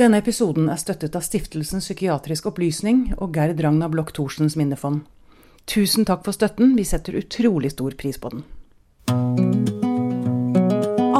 [0.00, 5.02] Denne episoden er støttet av Stiftelsen Psykiatrisk Opplysning og Gerd Ragna Bloch Thorsens minnefond.
[5.68, 8.46] Tusen takk for støtten, vi setter utrolig stor pris på den.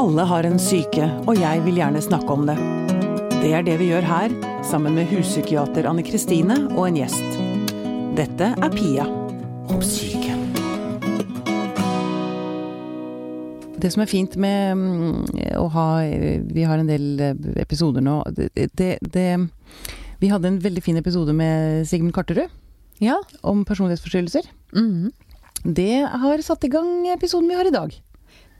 [0.01, 2.57] Alle har en syke, og jeg vil gjerne snakke om det.
[3.43, 4.33] Det er det vi gjør her,
[4.65, 7.37] sammen med huspsykiater Anne Kristine og en gjest.
[8.17, 9.05] Dette er Pia
[9.69, 10.20] om syke.
[13.81, 15.85] Det som er fint med mm, å ha
[16.53, 18.19] Vi har en del eh, episoder nå.
[18.37, 19.27] Det, det, det,
[20.21, 22.49] vi hadde en veldig fin episode med Sigmund Karterud
[23.01, 23.17] Ja.
[23.41, 24.45] om personlighetsforstyrrelser.
[24.77, 25.11] Mhm.
[25.61, 27.91] Det har satt i gang episoden vi har i dag.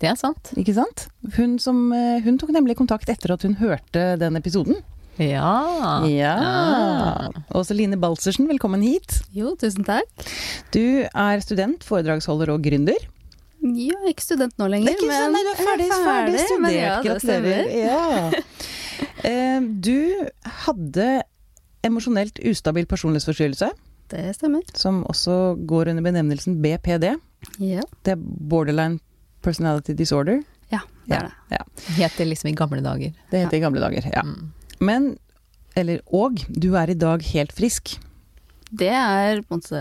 [0.01, 0.51] Det er sant.
[0.57, 1.07] Ikke sant?
[1.37, 4.81] Hun, som, eh, hun tok nemlig kontakt etter at hun hørte den episoden.
[5.21, 6.01] Ja.
[6.09, 7.29] Ja.
[7.53, 9.19] Også Line Balsersen, velkommen hit.
[9.33, 10.09] Jo, tusen takk.
[10.73, 12.97] Du er student, foredragsholder og gründer.
[13.61, 16.45] Ja, ikke student nå lenger, Det er ikke sånn, nei, du er ferdig, ferdig men
[16.47, 16.75] studert.
[16.81, 17.65] ja, Gratulerer.
[17.77, 18.31] Ja.
[19.23, 20.27] Eh, Du
[20.65, 21.23] hadde
[21.85, 23.69] emosjonelt ustabil personlighetsforstyrrelse,
[24.09, 24.61] Det stemmer.
[24.77, 27.15] som også går under benevnelsen BPD.
[27.59, 28.99] Ja, Det er borderline
[29.41, 30.43] personality disorder.
[30.71, 31.33] ja det er det.
[31.51, 31.63] Ja.
[32.05, 33.13] Het det liksom i gamle dager.
[33.31, 34.09] Det heter i gamle dager.
[34.13, 34.21] Ja.
[34.21, 34.51] Mm.
[34.79, 35.17] Men
[35.75, 37.97] eller og, du er i dag helt frisk.
[38.71, 39.79] Det er på en måte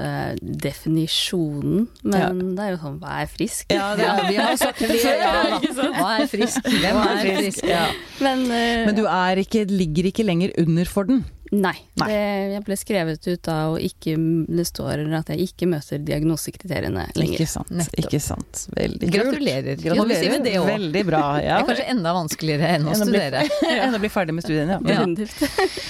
[0.65, 3.71] definisjonen, men det er jo sånn hva er frisk?
[3.71, 5.21] Ja, det er, vi har sagt det før.
[5.31, 5.61] Ja.
[5.95, 6.67] Hva er frisk?
[6.67, 7.67] Hvem er frisk?
[7.71, 7.85] Ja.
[8.25, 11.23] Men, uh, Men du er ikke, ligger ikke lenger under for den.
[11.51, 11.75] Nei.
[11.99, 12.07] Nei.
[12.07, 12.19] Det,
[12.53, 14.13] jeg ble skrevet ut da, og ikke,
[14.47, 17.41] det står at jeg ikke møter diagnosekriteriene lenger.
[17.41, 17.73] Ikke sant.
[17.75, 17.97] Nettopp.
[18.05, 18.61] Ikke sant.
[18.77, 19.17] Veldig kult.
[19.17, 19.81] Gratulerer.
[19.83, 20.37] Gratulerer.
[20.45, 20.53] det.
[20.69, 21.23] Veldig bra.
[21.41, 23.43] Det er kanskje enda vanskeligere enn å Enn studere.
[23.81, 24.79] Enn å bli ferdig med studiene.
[24.87, 24.99] Ja.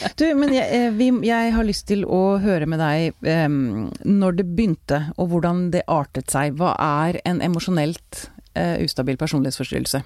[0.00, 0.08] Ja.
[0.16, 4.38] Du, men jeg, eh, vi, jeg har lyst til å høre med deg um, når
[4.38, 6.56] det begynte, og hvordan det artet seg.
[6.60, 8.24] Hva er en emosjonelt
[8.56, 10.02] uh, ustabil personlighetsforstyrrelse?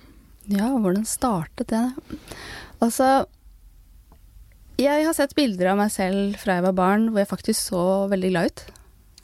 [0.52, 1.84] Ja, hvordan startet det?
[2.82, 3.24] Altså
[4.80, 7.82] Jeg har sett bilder av meg selv fra jeg var barn hvor jeg faktisk så
[8.10, 8.64] veldig glad ut.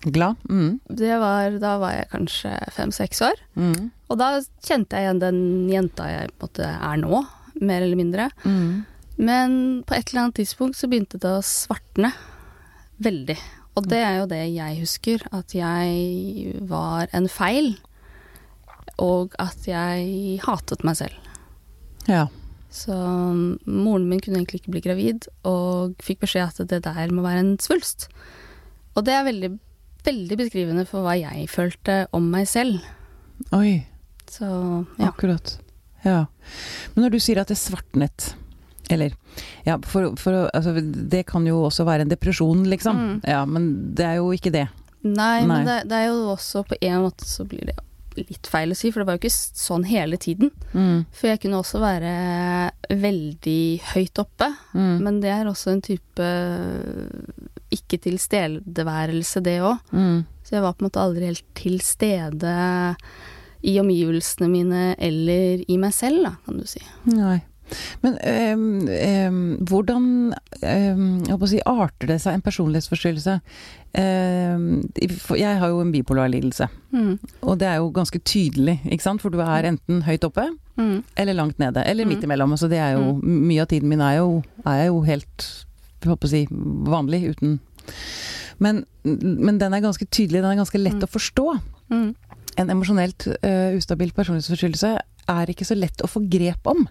[0.01, 0.37] Glad?
[0.49, 0.79] Mm.
[0.87, 3.43] Det var, da var jeg kanskje fem-seks år.
[3.59, 3.91] Mm.
[4.09, 4.31] Og da
[4.65, 7.21] kjente jeg igjen den jenta jeg måte er nå,
[7.61, 8.31] mer eller mindre.
[8.47, 8.87] Mm.
[9.21, 12.15] Men på et eller annet tidspunkt så begynte det å svartne
[13.05, 13.37] veldig.
[13.77, 17.75] Og det er jo det jeg husker, at jeg var en feil.
[19.01, 21.29] Og at jeg hatet meg selv.
[22.09, 22.27] Ja.
[22.71, 27.25] Så moren min kunne egentlig ikke bli gravid, og fikk beskjed at det der må
[27.27, 28.07] være en svulst.
[28.95, 29.51] Og det er veldig,
[30.07, 32.79] veldig beskrivende for hva jeg følte om meg selv.
[33.57, 33.83] Oi,
[34.31, 35.09] Så ja.
[35.11, 35.57] akkurat.
[36.05, 36.27] Ja.
[36.95, 38.35] Men når du sier at det svartnet
[38.91, 39.13] eller
[39.63, 42.97] ja, for, for, altså, det kan jo også være en depresjon, liksom.
[42.99, 43.13] Mm.
[43.23, 44.67] Ja, men det er jo ikke det.
[45.07, 45.47] Nei, Nei.
[45.47, 47.77] men det, det er jo også på en måte så blir det
[48.29, 50.51] litt feil å si, for det var jo ikke sånn hele tiden.
[50.75, 51.07] Mm.
[51.13, 52.15] For jeg kunne også være
[53.01, 53.63] veldig
[53.95, 54.97] høyt oppe, Mm.
[55.03, 56.29] men det er også en type
[57.71, 59.79] ikke-tilstedeværelse, det òg.
[59.93, 60.25] Mm.
[60.45, 62.55] Så jeg var på en måte aldri helt til stede
[63.63, 66.81] i omgivelsene mine eller i meg selv, da, kan du si.
[67.13, 67.41] Nei.
[68.03, 73.41] Men øhm, øhm, hvordan øhm, si, arter det seg en personlighetsforstyrrelse?
[75.25, 76.69] For jeg har jo en bipolar lidelse,
[77.43, 79.23] og det er jo ganske tydelig, ikke sant?
[79.23, 80.49] For du er enten høyt oppe
[80.81, 81.03] Mm.
[81.17, 82.09] eller langt nede, eller Mm.
[82.09, 82.57] midt imellom.
[82.57, 85.67] Så det er jo, mye av tiden min er jo, er jo helt,
[86.25, 87.61] si, vanlig uten
[88.61, 91.05] men, men den er ganske tydelig, den er ganske lett Mm.
[91.05, 91.61] å forstå.
[91.91, 92.15] Mm.
[92.59, 94.99] En emosjonelt uh, ustabil personlighetsforstyrrelse
[95.29, 96.87] er ikke så lett å få grep om.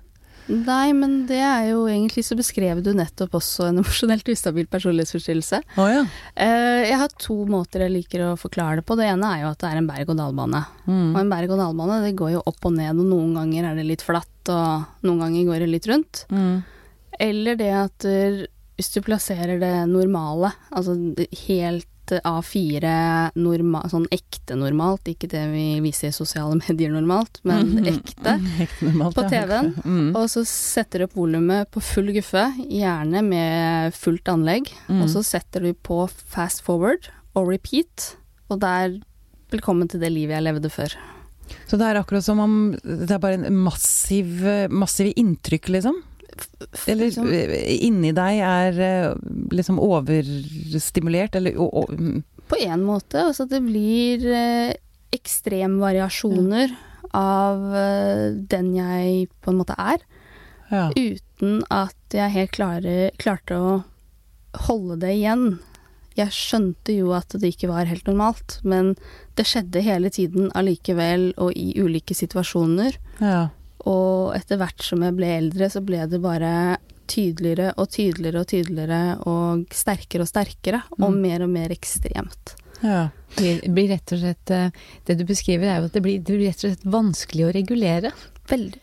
[0.50, 5.62] Nei, men det er jo egentlig så beskrev du nettopp også en emosjonelt ustabil personlighetsforstyrrelse.
[5.78, 6.02] Oh, ja.
[6.34, 8.98] Eh, jeg har to måter jeg liker å forklare det på.
[8.98, 10.64] Det ene er jo at det er en berg-og-dal-bane.
[10.90, 11.12] Mm.
[11.14, 14.06] Og en berg-og-dal-bane det går jo opp og ned, og noen ganger er det litt
[14.06, 16.26] flatt, og noen ganger går det litt rundt.
[16.34, 16.56] Mm.
[17.30, 18.46] Eller det at eh,
[18.80, 21.28] hvis du plasserer det normale, altså det
[22.10, 27.86] helt A4 norma, sånn ekte normalt, ikke det vi viser i sosiale medier normalt, men
[27.86, 29.28] ekte, Ekte på.
[29.30, 29.74] TV-en.
[29.84, 30.10] Mm.
[30.16, 34.72] Og så setter du opp volumet på full guffe, gjerne med fullt anlegg.
[34.88, 35.04] Mm.
[35.04, 38.16] Og så setter du på fast forward og repeat,
[38.50, 39.00] og der
[39.50, 40.92] Velkommen til det livet jeg levde før.
[41.66, 42.52] Så det er akkurat som om
[42.86, 45.96] det er bare en massiv, massive inntrykk, liksom?
[46.88, 49.14] Eller Liksom, eh, inni deg er eh,
[49.56, 53.22] liksom overstimulert, eller og, mm, på en måte.
[53.30, 54.74] Altså det blir eh,
[55.16, 56.74] ekstremvariasjoner
[57.18, 60.06] av eh, den jeg på en måte er.
[60.70, 60.92] Ja.
[60.94, 63.70] uten at jeg helt klare, klarte å
[64.68, 65.48] holde det igjen.
[66.14, 68.92] Jeg skjønte jo at det ikke var helt normalt, men
[69.34, 73.00] det skjedde hele tiden allikevel, og i ulike situasjoner.
[73.18, 73.48] ja.
[73.88, 76.78] Og etter hvert som jeg ble eldre, så ble det bare
[77.10, 81.22] tydeligere og tydeligere og tydeligere og sterkere og sterkere, og Mm.
[81.22, 82.56] mer og mer ekstremt.
[82.84, 83.10] Ja.
[83.36, 84.70] Det blir rett og slett eh,
[85.06, 87.54] Det du beskriver, er jo at det blir, det blir rett og slett vanskelig å
[87.54, 88.12] regulere.
[88.48, 88.80] Veldig.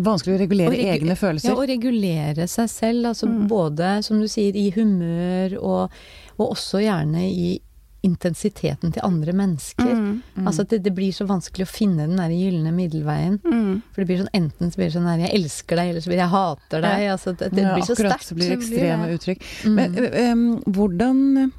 [0.00, 1.48] Vanskelig å regulere regu- egne følelser.
[1.52, 3.06] Ja, å regulere seg selv.
[3.12, 3.46] Altså Mm.
[3.48, 5.90] både, som du sier, i humør, og,
[6.38, 7.60] og også gjerne i
[8.06, 9.90] intensiteten til andre mennesker.
[9.90, 10.22] Mm.
[10.36, 10.46] Mm.
[10.46, 13.38] Altså at det, det blir så vanskelig å finne den der gylne middelveien.
[13.44, 13.82] Mm.
[13.90, 16.10] For det blir sånn enten så blir det sånn her 'jeg elsker deg', eller så
[16.12, 17.06] blir det 'jeg hater deg'.
[17.16, 18.12] Altså det, det Ja, blir så sterkt.
[18.12, 19.40] akkurat, så blir det ekstreme uttrykk.
[19.66, 19.74] Mm.
[19.74, 19.88] Men
[20.32, 21.52] um, hvordan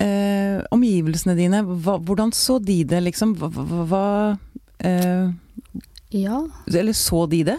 [0.00, 3.34] eh, Omgivelsene dine, hva, hvordan så de det, liksom?
[3.40, 3.50] Hva,
[3.90, 4.38] hva,
[4.78, 5.30] eh,
[6.10, 6.40] Ja.
[6.66, 7.58] Eller så de det?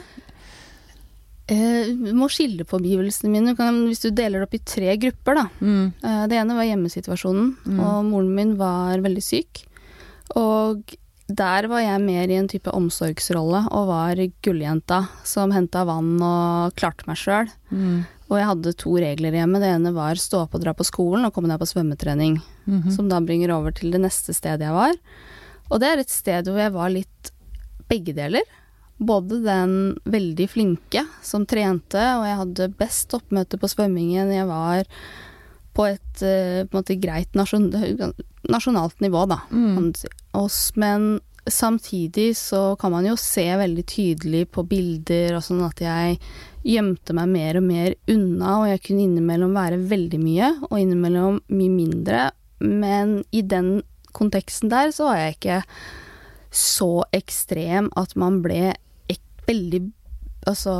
[1.51, 3.51] Eh, du må skille på omgivelsene mine.
[3.51, 5.45] Du kan, hvis du deler det opp i tre grupper, da.
[5.59, 5.93] Mm.
[6.03, 7.79] Eh, Det ene var hjemmesituasjonen, Mm.
[7.79, 9.65] og moren min var veldig syk.
[10.35, 10.95] Og
[11.27, 16.73] der var jeg mer i en type omsorgsrolle og var gulljenta som henta vann og
[16.75, 17.47] klarte meg sjøl.
[17.71, 18.05] Mm.
[18.29, 19.59] Og jeg hadde to regler hjemme.
[19.59, 22.41] Det ene var stå opp og dra på skolen og komme deg på svømmetrening.
[22.67, 22.91] -hmm.
[22.95, 24.93] Som da bringer over til det neste stedet jeg var.
[25.69, 27.31] Og det er et sted hvor jeg var litt
[27.89, 28.41] begge deler.
[29.01, 29.73] Både den
[30.05, 34.29] veldig flinke som trente, og jeg hadde best oppmøte på svømmingen.
[34.29, 34.85] Jeg var
[35.73, 37.71] på et eh, på måte greit nasjon
[38.51, 39.39] nasjonalt nivå, da.
[39.51, 39.93] Mm.
[40.75, 46.19] men samtidig så kan man jo se veldig tydelig på bilder og sånn at jeg
[46.67, 51.41] gjemte meg mer og mer unna, og jeg kunne innimellom være veldig mye, og innimellom
[51.49, 52.27] mye mindre.
[52.61, 53.81] Men i den
[54.13, 55.59] konteksten der så var jeg ikke
[56.51, 58.75] så ekstrem at man ble
[59.47, 59.81] veldig
[60.49, 60.71] Altså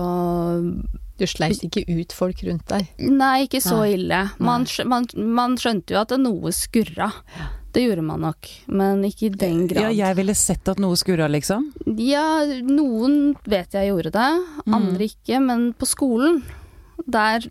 [1.20, 2.88] Du sleit ikke ut folk rundt deg.
[2.98, 3.92] Nei, ikke så Nei.
[3.94, 4.22] ille.
[4.42, 5.06] Man, man,
[5.38, 7.12] man skjønte jo at det noe skurra.
[7.72, 9.86] Det gjorde man nok, men ikke i den grad.
[9.86, 11.70] Ja, jeg ville sett at noe skurra, liksom.
[12.02, 14.32] Ja, noen vet jeg gjorde det,
[14.66, 14.74] Mm.
[14.80, 15.38] andre ikke.
[15.46, 16.42] Men på skolen,
[17.08, 17.46] der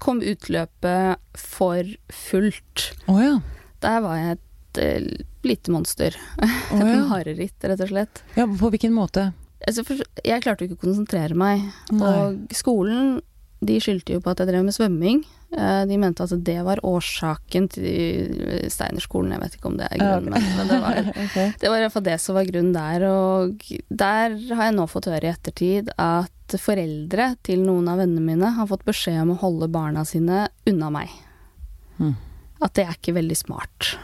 [0.00, 2.86] kom utløpet for fullt.
[3.10, 3.34] Oh, ja.
[3.82, 6.14] Der var jeg et uh, lite monster.
[6.38, 7.02] Et ja.
[7.10, 8.22] mareritt, rett og slett.
[8.38, 8.46] ja.
[8.46, 9.32] På hvilken måte?
[9.68, 9.84] Altså,
[10.24, 11.68] jeg klarte jo ikke å konsentrere meg.
[11.94, 12.08] Nei.
[12.08, 13.20] Og skolen,
[13.62, 15.22] de skyldte jo på at jeg drev med svømming.
[15.52, 19.34] Eh, De mente at det var årsaken til Steinerskolen.
[19.36, 20.54] Jeg vet ikke om det er grunnen, okay.
[20.56, 21.36] men det var Ok.
[21.60, 24.86] Det var i hvert fall det som var grunnen der, og der har jeg nå
[24.90, 29.34] fått høre i ettertid at foreldre til noen av vennene mine har fått beskjed om
[29.36, 31.12] å holde barna sine unna meg.
[32.00, 32.16] Hmm.
[32.62, 33.94] At det er ikke veldig smart.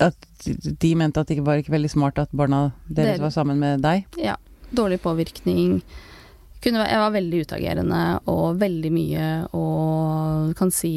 [0.00, 3.84] At de mente at det var ikke veldig smart at barna deres var sammen med
[3.84, 4.06] deg?
[4.20, 4.36] Ja.
[4.70, 5.80] Dårlig påvirkning.
[6.62, 10.92] Kunne, jeg var veldig utagerende og veldig mye og kan si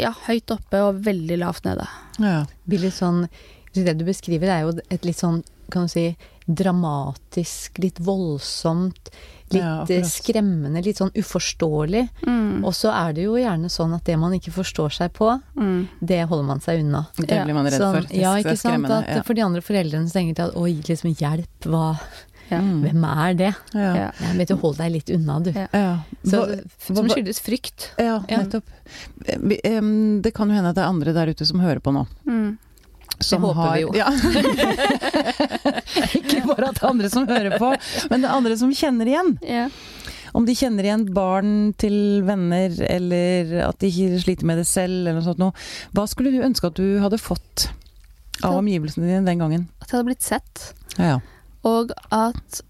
[0.00, 1.86] ja, høyt oppe og veldig lavt nede.
[2.22, 2.44] Ja.
[2.64, 3.26] blir litt sånn
[3.74, 5.40] Det du beskriver er jo et litt sånn,
[5.74, 6.12] kan du si,
[6.46, 9.10] dramatisk, litt voldsomt,
[9.54, 12.08] litt Ja, eh, skremmende, litt sånn uforståelig.
[12.26, 12.64] Mm.
[12.64, 15.88] Og så er det jo gjerne sånn at det man ikke forstår seg på, Mm.
[16.04, 17.06] det holder man seg unna.
[17.16, 18.08] Det blir man redd Sånn, for.
[18.08, 18.90] Det ja, ikke sant.
[18.90, 19.22] At ja.
[19.22, 21.98] for de andre foreldrene så tenker de at oi, liksom hjelp, hva
[22.50, 22.58] Ja.
[22.60, 22.82] Mm.
[22.84, 23.54] Hvem er det?
[23.72, 23.94] Ja.
[23.96, 24.10] Ja.
[24.20, 25.50] Jeg vet du, hold deg litt unna, du.
[25.50, 27.88] Så, Som skyldes frykt.
[27.98, 28.42] Ja, Ja.
[28.42, 28.64] nettopp.
[29.26, 32.06] Eh, Det kan jo hende at det er andre der ute som hører på nå.
[32.28, 32.58] Mm.
[33.22, 33.90] Som håper har, vi jo.
[33.94, 34.10] Ja.
[36.18, 37.68] ikke bare at det er andre som hører på,
[38.10, 39.30] men det er andre som kjenner igjen.
[39.46, 39.68] Ja.
[40.34, 41.96] Om de kjenner igjen barn til
[42.26, 45.54] venner, eller at de sliter med det selv, eller noe sånt noe.
[45.94, 47.68] Hva skulle du ønske at du hadde fått
[48.42, 49.62] av omgivelsene dine den gangen?
[49.78, 50.54] At jeg hadde blitt sett.
[50.98, 51.18] Ja, ja.
[51.64, 52.60] Og at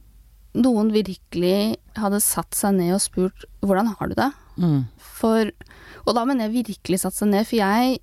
[0.55, 4.85] noen virkelig hadde satt seg ned og spurt 'hvordan har du det?' Mm.
[4.99, 5.51] For,
[6.07, 7.99] og da mener jeg virkelig satt seg ned, for jeg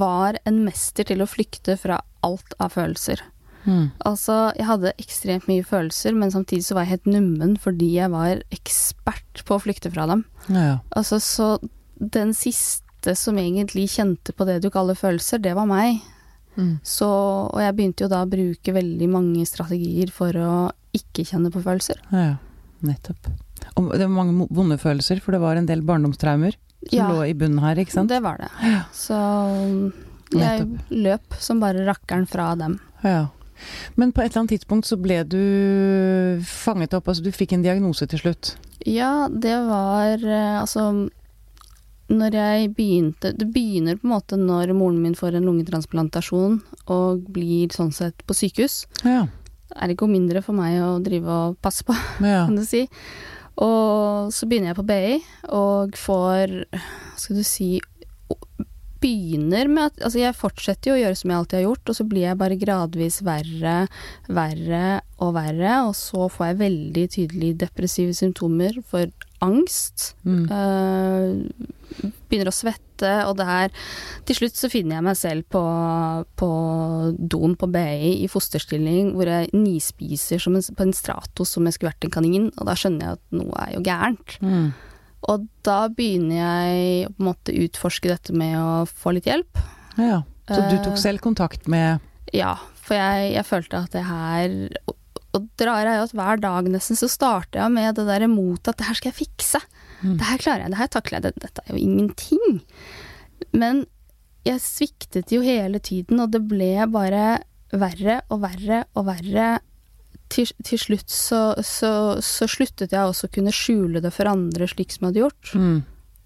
[0.00, 3.22] var en mester til å flykte fra alt av følelser.
[3.64, 3.88] Mm.
[4.04, 8.12] Altså, jeg hadde ekstremt mye følelser, men samtidig så var jeg helt nummen fordi jeg
[8.12, 10.24] var ekspert på å flykte fra dem.
[10.48, 10.78] Ja, ja.
[10.96, 11.48] Altså, så
[11.98, 16.02] den siste som egentlig kjente på det du kaller følelser, det var meg.
[16.54, 16.76] Mm.
[16.86, 17.08] Så,
[17.48, 20.54] og jeg begynte jo da å bruke veldig mange strategier for å
[20.94, 22.02] ikke kjenne på følelser.
[22.12, 22.42] ja, ja.
[22.84, 23.30] Nettopp.
[23.80, 26.52] Og det var mange vonde følelser, for det var en del barndomstraumer
[26.90, 27.08] som Ja.
[27.12, 28.08] lå i bunnen her, ikke sant?
[28.08, 28.50] Det var det.
[28.92, 29.16] Så
[30.34, 32.78] jeg løp som bare rakkeren fra dem.
[33.02, 33.28] Ja.
[33.96, 37.62] Men på et eller annet tidspunkt så ble du fanget opp, altså du fikk en
[37.62, 38.56] diagnose til slutt.
[38.84, 41.08] Ja, det var eh, altså
[42.10, 46.58] Når jeg begynte Det begynner på en måte når moren min får en lungetransplantasjon
[46.92, 48.82] og blir sånn sett på sykehus.
[49.06, 49.22] Ja.
[49.70, 52.44] Det er ikke mindre for meg å drive og passe på, ja.
[52.44, 52.84] kan du si.
[53.62, 55.18] Og så begynner jeg på BI
[55.54, 56.54] og får,
[57.20, 57.68] skal du si,
[59.04, 61.98] begynner med at Altså, jeg fortsetter jo å gjøre som jeg alltid har gjort, og
[61.98, 63.76] så blir jeg bare gradvis verre,
[64.26, 64.84] verre
[65.22, 69.12] og verre, og så får jeg veldig tydelige depressive symptomer for
[69.44, 70.14] angst.
[70.24, 70.44] Mm.
[70.50, 73.72] Uh, begynner å svette, og det her
[74.26, 75.60] Til slutt så finner jeg meg selv på,
[76.40, 76.48] på
[77.18, 81.76] doen på BI i fosterstilling, hvor jeg nispiser som en, på en Stratos som jeg
[81.76, 84.36] skulle vært en kanin, og da skjønner jeg at noe er jo gærent.
[84.42, 84.66] Mm.
[85.30, 89.60] Og da begynner jeg å på en måte utforske dette med å få litt hjelp.
[90.00, 90.22] Ja.
[90.48, 90.82] Så du Eh.
[90.84, 92.00] tok selv kontakt med
[92.34, 94.56] Ja, for jeg, jeg følte at det her
[95.36, 98.80] og, drar jeg at hver dag nesten så starter jeg med det derre motet at
[98.80, 99.60] det her skal jeg fikse.
[100.02, 100.16] Mm.
[100.20, 102.58] Det her klarer jeg, det her takler jeg, dette er jo ingenting.
[103.56, 103.84] Men
[104.44, 107.28] jeg sviktet jo hele tiden, og det ble bare
[107.74, 109.54] verre og verre og verre.
[110.32, 111.90] Til, til slutt så, så,
[112.24, 115.52] så sluttet jeg også å kunne skjule det for andre slik som jeg hadde gjort.
[115.54, 115.82] mm.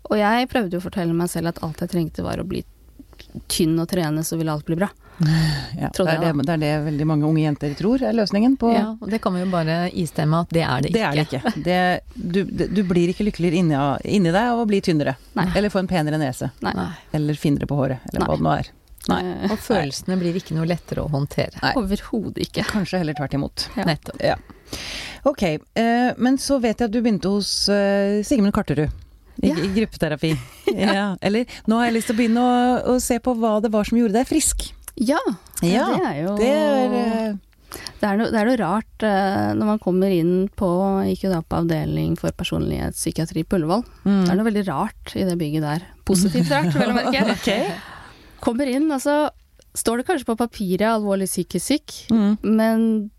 [0.09, 2.63] Og jeg prøvde jo å fortelle meg selv at alt jeg trengte var å bli
[3.51, 4.89] tynn og trene, så ville alt bli bra.
[5.19, 8.71] Ja, det, er det, det er det veldig mange unge jenter tror er løsningen på
[8.75, 10.99] Ja, og det kan vi jo bare istemme at det er det ikke.
[10.99, 11.53] Det er det ikke.
[11.65, 11.79] Det,
[12.15, 13.79] du, det, du blir ikke lykkeligere inni,
[14.19, 15.17] inni deg av å bli tynnere.
[15.39, 15.49] Nei.
[15.59, 16.53] Eller få en penere nese.
[16.63, 16.75] Nei.
[16.79, 16.91] Nei.
[17.19, 18.05] Eller finere på håret.
[18.13, 18.29] Eller Nei.
[18.31, 18.71] hva det nå er.
[19.09, 19.19] Nei.
[19.25, 21.59] Eh, Og følelsene blir ikke noe lettere å håndtere.
[21.65, 21.75] Nei.
[21.81, 22.67] Overhodet ikke.
[22.71, 23.67] Kanskje heller tvert imot.
[23.79, 23.89] Ja.
[23.89, 24.23] Nettopp.
[24.23, 24.39] Ja.
[25.27, 28.91] Ok, eh, men så vet jeg at du begynte hos eh, Sigmund Karterud.
[29.39, 29.55] I, Ja.
[29.63, 30.33] i gruppeterapi.
[30.75, 31.13] ja.
[31.23, 32.57] Eller nå har jeg lyst til å begynne å,
[32.91, 34.65] å se på hva det var som gjorde deg frisk.
[35.01, 35.19] Ja,
[35.63, 37.35] Ja, det er jo Det er eh,
[38.01, 40.69] Det er noe, det er noe rart eh, når man kommer inn på
[41.11, 43.85] Gikk jo da på avdeling for personlighetspsykiatri på Ullevål.
[44.05, 44.23] mm.
[44.25, 45.85] Det er noe veldig rart i det bygget der.
[46.09, 47.59] Positivt rart, vel å merke.
[48.45, 49.19] Kommer inn, og så
[49.79, 52.39] står det kanskje på papiret alvorlig psykisk syk, Mm.
[52.43, 53.11] men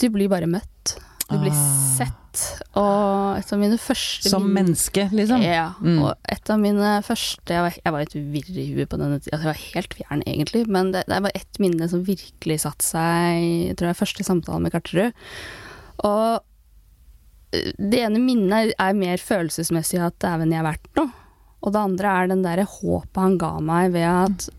[0.00, 0.96] du blir bare møtt.
[1.30, 2.08] Du blir Ah.
[2.32, 2.62] Sett.
[2.78, 5.42] Og et av mine første Som menneske, liksom.
[5.44, 5.72] Ja.
[5.80, 5.98] Mm.
[6.02, 9.20] Og et av mine første Jeg var, jeg var et virr i huet på denne
[9.20, 9.38] tida.
[9.38, 10.66] Jeg var helt fjern, egentlig.
[10.68, 14.26] Men det, det var ett minne som virkelig satte seg Jeg tror det er første
[14.26, 15.12] samtale med Karterud.
[16.08, 16.40] Og
[17.52, 21.12] eh, det ene minnet er mer følelsesmessig at dæven, jeg er verdt noe.
[21.62, 24.50] Og det andre er den derre håpet han ga meg ved at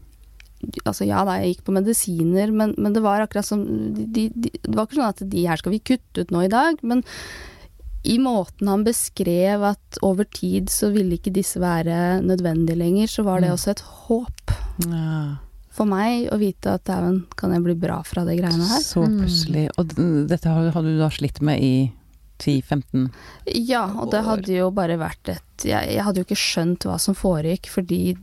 [0.88, 4.48] Altså ja da, jeg gikk på medisiner, men, men det var akkurat som de, de,
[4.54, 7.04] Det var ikke sånn at de her skal vi kutte ut nå i dag, men
[8.04, 13.24] i måten han beskrev at over tid så ville ikke disse være nødvendige lenger, så
[13.24, 13.54] var det Mm.
[13.56, 14.52] også et håp
[14.90, 15.36] Ja.
[15.72, 18.82] for meg å vite at dæven, kan jeg bli bra fra de greiene her?
[18.82, 19.20] Så Mm.
[19.22, 19.70] plutselig.
[19.78, 19.88] Og
[20.28, 21.92] dette hadde du da slitt med i
[22.40, 23.10] 10-15
[23.46, 27.00] Ja, og det hadde jo bare vært et jeg, jeg hadde jo ikke skjønt hva
[27.00, 28.18] som foregikk, fordi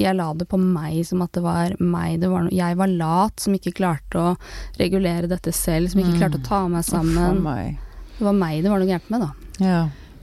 [0.00, 2.88] jeg la det på meg som at det var meg det var noe Jeg var
[2.88, 4.36] lat som ikke klarte å
[4.80, 6.18] regulere dette selv, som ikke Mm.
[6.18, 7.42] klarte å ta meg For sammen.
[7.42, 7.78] meg.
[8.20, 9.32] Det var meg det var noe gærent med, da.
[9.64, 9.80] Ja.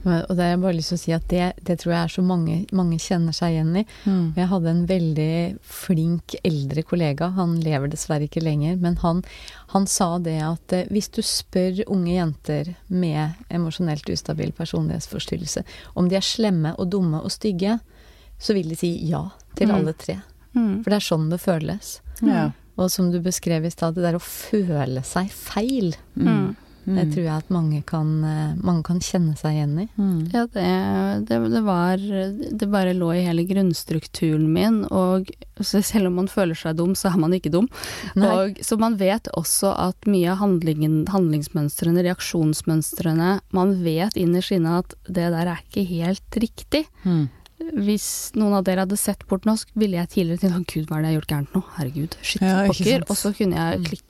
[0.08, 2.12] Og det har jeg bare lyst til å si at det, det tror jeg er
[2.14, 3.82] så mange, mange kjenner seg igjen i.
[4.06, 4.28] Mm.
[4.38, 5.32] Jeg hadde en veldig
[5.68, 9.20] flink eldre kollega, han lever dessverre ikke lenger, men han,
[9.74, 15.64] han sa det at eh, hvis du spør unge jenter med emosjonelt ustabil personlighetsforstyrrelse
[15.98, 17.76] om de er slemme og dumme og stygge,
[18.38, 19.26] så vil de si ja
[19.58, 19.74] til Mm.
[19.74, 20.20] alle tre.
[20.54, 20.78] Mm.
[20.84, 21.90] For det er sånn det føles.
[22.22, 22.46] Ja.
[22.78, 26.54] Og som du beskrev i stad, det der å føle seg feil, Mm.
[26.96, 29.86] Det tror jeg at mange kan, eh, mange kan kjenne seg igjen i.
[29.98, 30.18] Mm.
[30.32, 30.66] Ja, det,
[31.28, 35.30] det, det var Det bare lå i hele grunnstrukturen min, og
[35.60, 37.68] selv om man føler seg dum, så er man ikke dum.
[38.16, 44.78] Og, så man vet også at mye av handlingen, handlingsmønstrene, reaksjonsmønstrene Man vet innerst inne
[44.82, 46.86] at det der er ikke helt riktig.
[47.02, 47.26] Mm.
[47.58, 48.06] Hvis
[48.38, 51.02] noen av dere hadde sett bort nå, ville jeg tidligere tenkt at gud, hva er
[51.02, 51.62] det jeg har gjort gærent nå?
[51.74, 53.06] Herregud, shit, Ja, pokker.
[53.08, 54.04] Og så kunne jeg klikk,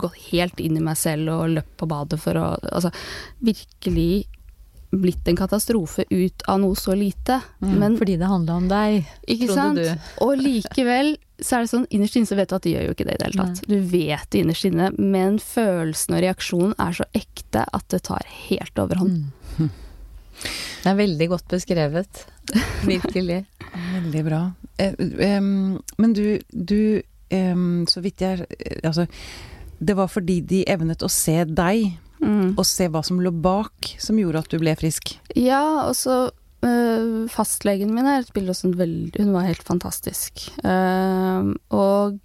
[0.00, 2.92] gått helt inn i meg selv og løpt på badet for å Altså
[3.42, 4.26] virkelig
[4.90, 7.40] blitt en katastrofe ut av noe så lite.
[7.62, 7.74] Mm.
[7.78, 9.78] Men Fordi det handla om deg, ikke trodde sant?
[9.78, 10.08] du.
[10.26, 12.94] Og likevel så er det sånn, innerst inne så vet du at det gjør jo
[12.96, 13.62] ikke det i det hele tatt.
[13.70, 18.26] Du vet det innerst inne, men følelsen og reaksjonen er så ekte at det tar
[18.48, 19.30] helt overhånd.
[19.56, 19.70] Mm.
[20.80, 22.26] Det er veldig godt beskrevet.
[22.90, 23.44] Virkelig.
[23.94, 24.42] Veldig bra.
[24.80, 24.94] Eh,
[25.30, 27.00] em, men du, du
[27.30, 28.46] em, Så vidt jeg
[28.84, 29.06] Altså,
[29.80, 32.52] det var fordi de evnet å se deg, Mm.
[32.58, 35.14] og se hva som lå bak, som gjorde at du ble frisk.
[35.34, 36.30] Ja, og så
[36.62, 40.50] øh, Fastlegen min er et bilde også en veldig Hun var helt fantastisk.
[40.60, 42.18] Uh, og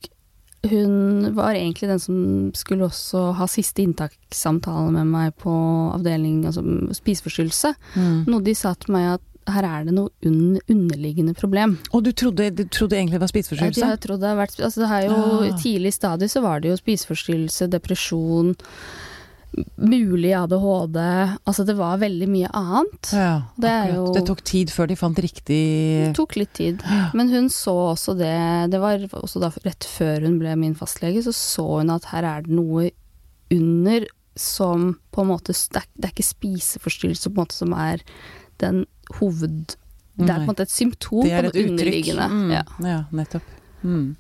[0.70, 5.54] hun var egentlig den som skulle også ha siste inntakssamtale med meg på
[5.94, 6.64] avdeling altså
[6.98, 7.76] spiseforstyrrelse.
[7.96, 8.26] Mm.
[8.28, 11.78] Noe de sa til meg at her er det noe un underliggende problem.
[11.94, 13.82] Og du trodde, du trodde egentlig det var spiseforstyrrelse?
[13.84, 15.46] Ja, jeg trodde det har vært altså det jo Ah.
[15.48, 18.56] I tidlig stadie så var det jo spiseforstyrrelse, depresjon
[19.80, 20.98] mulig ADHD.
[21.48, 23.12] Altså det var veldig mye annet.
[23.14, 26.82] Ja, Det er jo- det tok tid før de fant riktig Det tok litt tid.
[27.14, 31.24] Men hun så også det Det var også da rett før hun ble min fastlege,
[31.24, 32.92] så så hun at her er det noe
[33.52, 38.02] under som på en måte det er ikke spiseforstyrrelse på en måte som er
[38.60, 38.86] den
[39.20, 39.76] hoved...
[40.16, 42.26] Det er på en måte et symptom Det på et det underliggende.
[42.32, 42.62] Mm, Ja.
[42.88, 43.50] ja, nettopp.
[43.84, 44.16] Mm.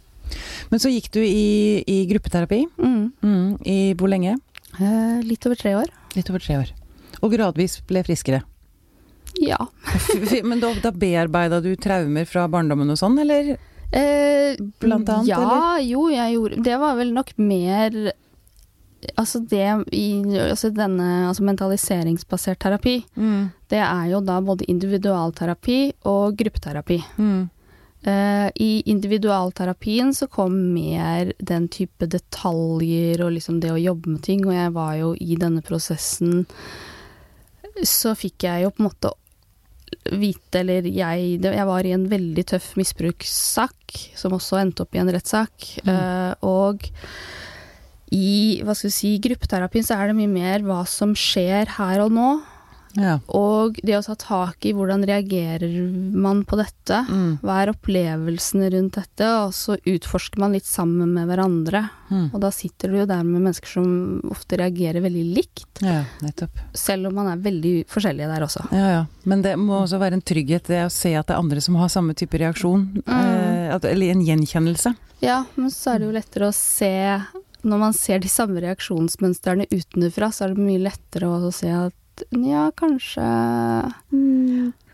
[0.72, 2.66] Men så gikk du i, i gruppeterapi.
[2.76, 3.06] Mm.
[3.24, 4.34] Mm, I hvor lenge?
[4.76, 5.94] Eh, litt over tre år.
[6.18, 6.74] Litt over tre år.
[7.24, 8.42] Og gradvis ble friskere.
[9.40, 9.62] Ja.
[10.50, 13.56] Men da, da bearbeida du traumer fra barndommen og sånn, eller?
[13.96, 15.84] Eh, Blant annet, ja, eller?
[15.86, 17.96] jo, jeg gjorde Det var vel nok mer
[19.18, 20.06] Altså det i
[20.50, 23.52] altså denne altså mentaliseringsbasert terapi, Mm.
[23.70, 27.00] det er jo da både individualterapi og gruppeterapi.
[27.18, 27.50] Mm.
[28.06, 34.22] Uh, I individualterapien så kom mer den type detaljer og liksom det å jobbe med
[34.22, 36.46] ting, og jeg var jo i denne prosessen
[37.84, 39.12] Så fikk jeg jo på en måte
[40.12, 45.02] vite, eller jeg Jeg var i en veldig tøff misbrukssak, som også endte opp i
[45.02, 46.86] en rettssak, eh, og
[48.14, 52.04] i hva skal vi si, gruppeterapien så er det mye mer hva som skjer her
[52.06, 52.30] og nå.
[52.96, 53.18] Ja.
[53.36, 55.72] Og det å ta tak i hvordan reagerer
[56.16, 57.02] man på dette.
[57.10, 57.38] Mm.
[57.44, 59.30] Hva er opplevelsene rundt dette?
[59.44, 61.86] Og så utforsker man litt sammen med hverandre.
[62.10, 62.30] Mm.
[62.32, 63.90] Og da sitter du jo der med mennesker som
[64.32, 65.84] ofte reagerer veldig likt.
[65.84, 66.62] ja, nettopp.
[66.78, 68.68] Selv om man er veldig forskjellige der også.
[68.72, 69.06] Ja, ja.
[69.28, 71.80] Men det må også være en trygghet det å se at det er andre som
[71.82, 72.88] har samme type reaksjon.
[73.04, 74.96] Eh, eller en gjenkjennelse.
[75.24, 76.94] Ja, men så er det jo lettere å se
[77.66, 81.94] Når man ser de samme reaksjonsmønstrene utenfra, så er det mye lettere å se at
[82.46, 83.24] ja, kanskje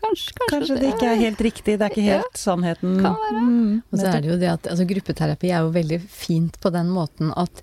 [0.02, 2.96] Kanskje, kanskje, Kanskje det ikke er helt riktig, det er ikke helt sannheten.
[2.98, 3.42] Kan være.
[3.46, 6.72] Mm, Og så er det jo det at altså, gruppeterapi er jo veldig fint på
[6.74, 7.62] den måten at,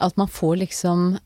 [0.00, 1.18] at man får liksom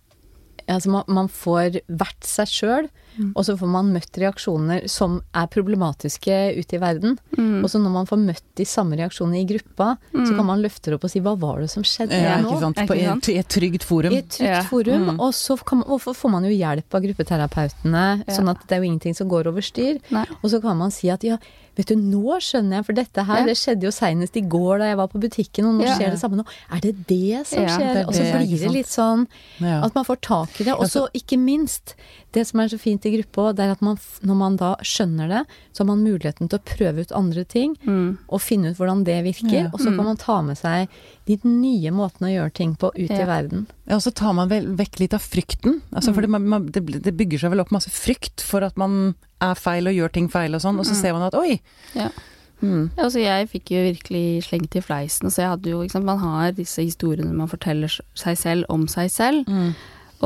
[0.68, 3.32] Altså man, man får vært seg sjøl, Mm.
[3.34, 7.16] og så får man møtt reaksjoner som er problematiske ute i verden.
[7.34, 7.64] Mm.
[7.64, 10.92] Og så når man får møtt de samme reaksjonene i gruppa, så kan man løfte
[10.92, 12.52] det opp og si hva var det som skjedde ja, nå?
[12.62, 12.78] sant.
[12.87, 14.12] På et, et trygt forum.
[14.14, 14.62] I et trygt Ja.
[14.62, 15.08] forum.
[15.16, 15.18] Mm.
[15.18, 18.34] Og så kan man, og så får man jo hjelp av gruppeterapeutene, Ja.
[18.38, 19.98] sånn at det er jo ingenting som går over styr.
[20.14, 20.25] Nei.
[20.42, 21.38] Og så kan man si at ja,
[21.78, 23.47] vet du, nå skjønner jeg, for dette her, Ja.
[23.47, 26.18] det skjedde jo seinest i går da jeg var på butikken, og nå skjer det
[26.18, 26.44] samme nå.
[26.74, 27.94] Er det det som skjer?
[27.94, 29.26] det er og så blir det litt sånn
[29.62, 30.74] at man får tak i det.
[30.74, 31.94] Og så ikke minst,
[32.35, 35.29] det som er så fint i gruppa, det er at man, når man da skjønner
[35.31, 38.18] det, så har man muligheten til å prøve ut andre ting, Mm.
[38.29, 39.70] og finne ut hvordan det virker.
[39.72, 40.88] Og så kan man ta med seg
[41.26, 43.66] de nye måtene å gjøre ting på ut i verden.
[43.87, 45.81] Ja, og så tar man vel vekk litt av frykten.
[45.92, 49.14] Altså, for det, man, det, det bygger seg vel opp masse frykt for at man
[49.44, 51.61] er feil og gjør ting feil og sånn, og så ser man at oi!
[51.96, 52.11] Ja.
[52.59, 52.88] Mm.
[52.98, 56.57] Altså jeg fikk jo virkelig slengt i fleisen, så jeg hadde jo, sant, man har
[56.57, 59.46] disse historiene man forteller seg selv om seg selv.
[59.46, 59.77] Mm.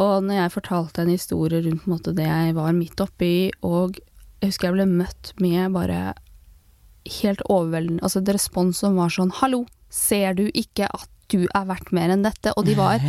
[0.01, 4.01] Og når jeg fortalte en historie rundt en måte, det jeg var midt oppi, og
[4.41, 6.15] jeg husker jeg ble møtt med bare
[7.21, 11.67] helt overveldende Altså det respons som var sånn Hallo, ser du ikke at du er
[11.67, 12.55] verdt mer enn dette?
[12.57, 13.03] Og de var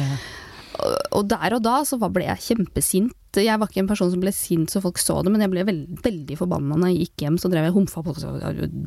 [1.13, 3.13] og der og da så ble jeg kjempesint.
[3.41, 5.63] Jeg var ikke en person som ble sint så folk så det, men jeg ble
[5.65, 7.38] veld, veldig forbanna når jeg gikk hjem.
[7.39, 8.36] Så drev jeg og humfa på så-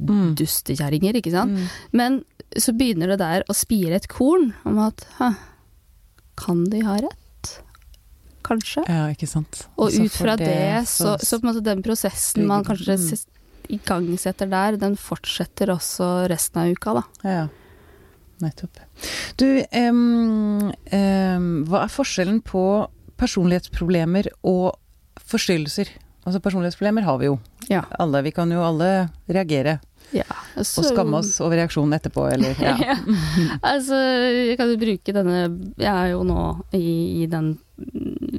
[0.06, 0.35] Mm.
[0.37, 1.50] dustekjerringer, ikke sant.
[1.50, 1.68] Mm.
[1.92, 2.24] Men
[2.56, 5.04] så begynner det der å spire et korn om at
[6.37, 7.61] kan de ha rett?
[8.46, 8.85] Kanskje?
[8.88, 9.66] ja, ikke sant.
[9.76, 13.26] Og ut fra det, så, så på en måte den prosessen man kanskje Mm.
[13.68, 17.02] igangsetter der, den fortsetter også resten av uka, da.
[17.24, 17.48] Ja,
[18.40, 18.78] nettopp.
[19.37, 22.62] Du, um, um, hva er forskjellen på
[23.20, 24.76] personlighetsproblemer og
[25.26, 25.90] forstyrrelser?
[26.26, 27.37] Altså personlighetsproblemer har vi jo.
[27.70, 27.85] Ja.
[27.98, 28.22] Alle.
[28.26, 29.79] Vi kan jo alle reagere
[30.14, 30.26] ja.
[30.57, 32.74] og skamme oss over reaksjonen etterpå, eller ja.
[32.87, 32.96] Ja.
[33.62, 33.98] Altså,
[34.50, 35.38] jeg kan jo bruke denne
[35.81, 36.42] Jeg er jo nå
[36.76, 37.57] i, i den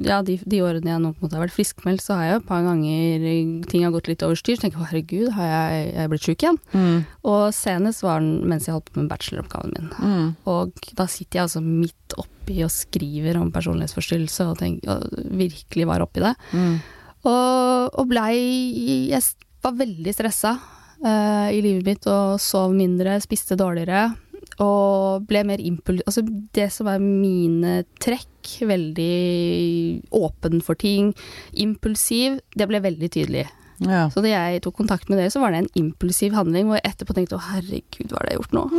[0.06, 2.34] Ja, de, de årene jeg nå på en måte har vært friskmeldt, så har jeg
[2.34, 3.26] jo et par ganger
[3.70, 4.58] ting har gått litt over styr.
[4.58, 6.60] Så tenker jeg herregud, har jeg, jeg blitt sjuk igjen?
[6.72, 7.00] Mm.
[7.32, 9.90] Og senest var den mens jeg holdt på med bacheloroppgaven min.
[9.98, 10.30] Mm.
[10.52, 15.88] Og da sitter jeg altså midt oppi og skriver om personlighetsforstyrrelse, og, tenker, og virkelig
[15.90, 16.34] var oppi det.
[16.52, 16.78] Mm.
[17.26, 18.36] Og, og blei
[19.10, 19.24] Jeg
[19.64, 20.54] var veldig stressa
[21.02, 24.08] uh, i livet mitt og sov mindre, spiste dårligere.
[24.64, 26.02] Og ble mer impuls...
[26.06, 28.30] Altså det som er mine trekk,
[28.68, 31.12] veldig åpen for ting,
[31.52, 33.46] impulsiv, det ble veldig tydelig.
[33.84, 34.08] Ja.
[34.10, 36.86] Så da jeg tok kontakt med dere, så var det en impulsiv handling hvor jeg
[36.90, 38.64] etterpå tenkte å herregud, hva har jeg gjort nå?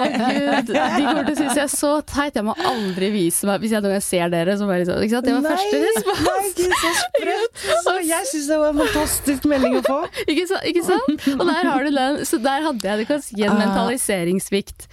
[0.00, 3.48] Å gud, de kommer til å synes jeg er så teit, jeg må aldri vise
[3.48, 5.26] meg Hvis jeg noen gang ser dere, så bare liksom ikke sant?
[5.26, 6.22] Det var første respons.
[6.30, 7.64] Nei, gud, så sprøtt!
[7.86, 9.98] Så jeg syns det var en fantastisk melding å få.
[10.30, 10.64] Ikke, sant?
[10.70, 11.24] ikke sant?
[11.34, 12.18] Og der har du den.
[12.28, 13.58] Så der hadde jeg det kan si en Ah.
[13.58, 14.86] mentaliseringssvikt.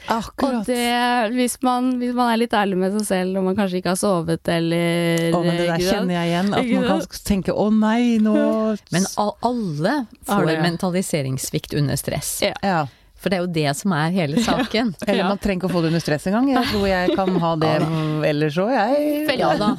[0.44, 0.80] Og det,
[1.36, 4.00] hvis man, hvis man er litt ærlig med seg selv og man kanskje ikke har
[4.00, 6.52] sovet eller Å, men det der kjenner jeg igjen.
[6.58, 8.36] At man kan tenke 'å nei, nå
[8.94, 10.62] Men alle får det.
[10.62, 12.40] mentaliseringssvikt under stress.
[12.46, 12.54] Ja.
[12.62, 12.86] ja.
[13.18, 14.92] For det er jo det som er hele saken.
[15.10, 16.52] Eller man trenger ikke å få det under stress engang.
[16.54, 17.72] Jeg tror jeg kan ha det
[18.30, 19.08] ellers òg, jeg.
[19.32, 19.72] Veldig, Ja da.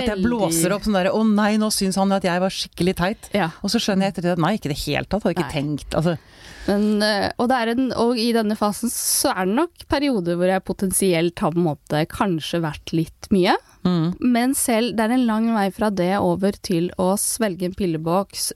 [0.00, 2.96] At jeg blåser opp sånn derre 'å nei, nå syns han at jeg var skikkelig
[2.98, 3.30] teit'.
[3.36, 3.52] Ja.
[3.62, 5.22] Og så skjønner jeg etter det at nei, ikke i det hele tatt.
[5.22, 5.54] Hadde ikke Nei.
[5.54, 5.94] tenkt.
[5.94, 6.18] Altså,
[6.66, 10.36] Men, eh, og, det er en, og i denne fasen så er det nok perioder
[10.36, 13.54] hvor jeg potensielt har på en måte kanskje vært litt mye.
[13.84, 14.14] Mm.
[14.20, 18.52] Men selv, det er en lang vei fra det over til å svelge en pilleboks,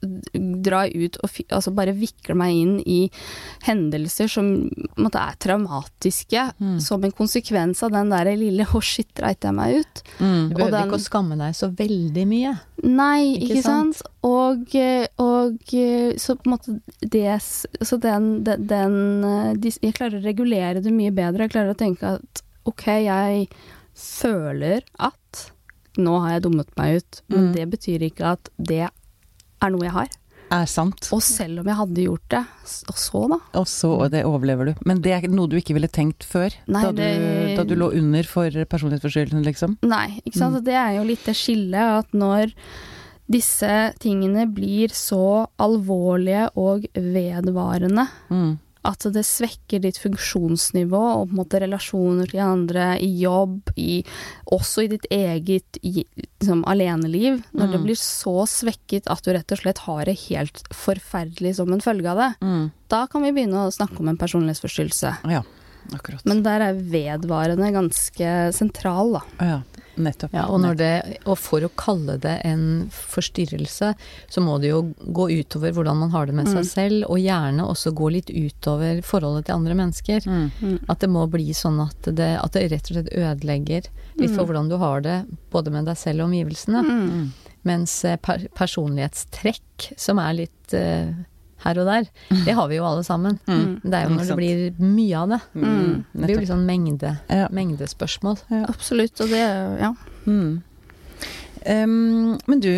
[0.65, 3.11] dra ut og altså bare vikle meg inn i
[3.67, 4.51] hendelser som
[4.99, 6.81] måte, er traumatiske, Mm.
[6.81, 10.03] som en konsekvens av den der lille 'å, shit, dreit jeg meg ut'.
[10.21, 10.49] Mm.
[10.49, 12.61] Du behøver den- ikke å skamme deg så veldig mye.
[12.83, 14.03] Nei, Ikke ikke, sant?
[14.23, 19.71] Og, eh, og eh, så på en måte det Så den, den, den eh, de,
[19.81, 21.45] Jeg klarer å regulere det mye bedre.
[21.49, 23.49] Jeg klarer å tenke at ok, jeg
[23.95, 25.51] føler at
[25.97, 27.55] nå har jeg dummet meg ut, men Mm.
[27.55, 28.81] det betyr ikke at det
[29.63, 30.09] er noe jeg har.
[30.53, 31.09] Er sant.
[31.13, 32.41] Og selv om jeg hadde gjort det,
[32.89, 33.39] og så da?
[33.59, 34.75] Og så og det overlever du.
[34.85, 36.53] Men det er noe du ikke ville tenkt før?
[36.69, 39.79] Nei, da, du, det- da du lå under for personlighetsforstyrrelsen, liksom?
[39.83, 40.55] Nei, ikke sant.
[40.61, 40.65] Mm.
[40.65, 42.53] Det er jo litt det skillet at når
[43.31, 48.59] disse tingene blir så alvorlige og vedvarende, Mm.
[48.85, 54.03] At det svekker ditt funksjonsnivå og på en måte relasjoner til andre, i jobb, i,
[54.53, 57.43] også i ditt eget i, liksom, aleneliv.
[57.53, 57.85] Når det Mm.
[57.87, 62.11] blir så svekket at du rett og slett har det helt forferdelig som en følge
[62.11, 62.71] av det, Mm.
[62.89, 65.17] da kan vi begynne å snakke om en personlighetsforstyrrelse.
[65.31, 65.43] Ja,
[65.93, 66.25] akkurat.
[66.25, 69.23] Men der er vedvarende ganske sentral, da.
[69.41, 69.63] ja,
[69.97, 70.33] nettopp.
[70.35, 73.95] Ja, og, når det, og for å kalle det en forstyrrelse,
[74.29, 76.55] så må det jo gå utover hvordan man har det med Mm.
[76.57, 80.21] seg selv, og gjerne også gå litt utover forholdet til andre mennesker.
[80.27, 80.79] Mm.
[80.89, 84.45] At det må bli sånn at det, at det rett og slett ødelegger litt for
[84.45, 84.49] Mm.
[84.49, 86.83] hvordan du har det, både med deg selv og omgivelsene.
[86.85, 87.11] Mm.
[87.11, 87.33] Mm.
[87.65, 91.13] Mens eh, per personlighetstrekk, som er litt eh,
[91.65, 92.07] her og der,
[92.45, 93.39] det har vi jo alle sammen.
[93.49, 93.81] Mm.
[93.83, 95.41] Det er jo når det blir mye av det.
[95.55, 96.05] Mm.
[96.13, 97.49] Det blir jo litt sånn mengde, Ja.
[97.51, 98.39] mengdespørsmål.
[98.69, 99.43] Absolutt, og det
[99.81, 99.95] Ja.
[100.27, 100.63] Mm.
[101.67, 102.69] Um, men du,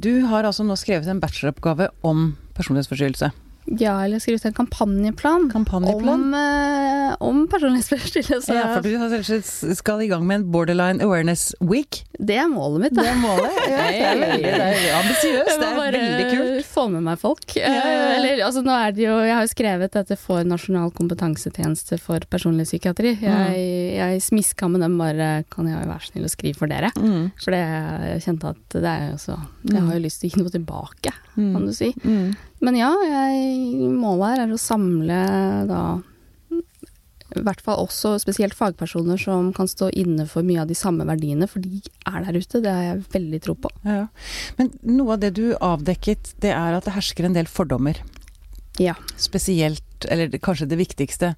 [0.00, 3.28] du har altså nå skrevet en bacheloroppgave om personlighetsforstyrrelse.
[3.66, 6.08] Ja, eller skrive ut en kampanjeplan, Kampanjeplan?
[6.08, 8.54] om, eh, om personlighetsforstyrrelse.
[8.54, 12.02] Ja, for du skal i gang med en Borderline Awareness Week.
[12.18, 13.50] Det er målet mitt, Det er målet.
[13.72, 15.52] Ja, det er veldig det er ambisiøst.
[15.52, 16.66] Jeg Det må er veldig kult.
[16.72, 17.56] få med meg folk.
[17.56, 17.82] ja, ja.
[17.86, 21.98] Eh, Eller, altså, nå er det jo Jeg har jo skrevet dette for Nasjonal kompetansetjeneste
[22.02, 23.14] for personlig psykiatri.
[23.22, 23.62] Jeg,
[23.96, 26.90] jeg smiska med dem bare Kan jeg være snill å skrive for dere?
[26.98, 27.30] Mm.
[27.40, 27.62] For det,
[28.12, 29.38] jeg kjente at det er jo så
[29.70, 31.66] Jeg har jo lyst til å gi noe tilbake, kan Mm.
[31.66, 31.92] du si.
[32.04, 32.34] Mm.
[32.60, 35.20] Men ja, jeg, målet her er å samle
[35.68, 35.82] da
[37.32, 41.06] i hvert fall også spesielt fagpersoner som kan stå inne for mye av de samme
[41.08, 42.60] verdiene, for de er der ute.
[42.60, 43.70] Det har jeg veldig tro på.
[43.88, 44.02] Ja.
[44.58, 47.96] Men noe av det du avdekket, det er at det hersker en del fordommer.
[48.76, 48.94] Ja.
[49.16, 49.80] Spesielt,
[50.12, 51.32] eller kanskje det viktigste,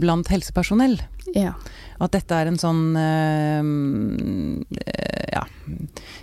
[0.00, 0.96] blant helsepersonell.
[1.36, 1.52] Ja.
[2.00, 5.44] At dette er en sånn øh, øh, Ja.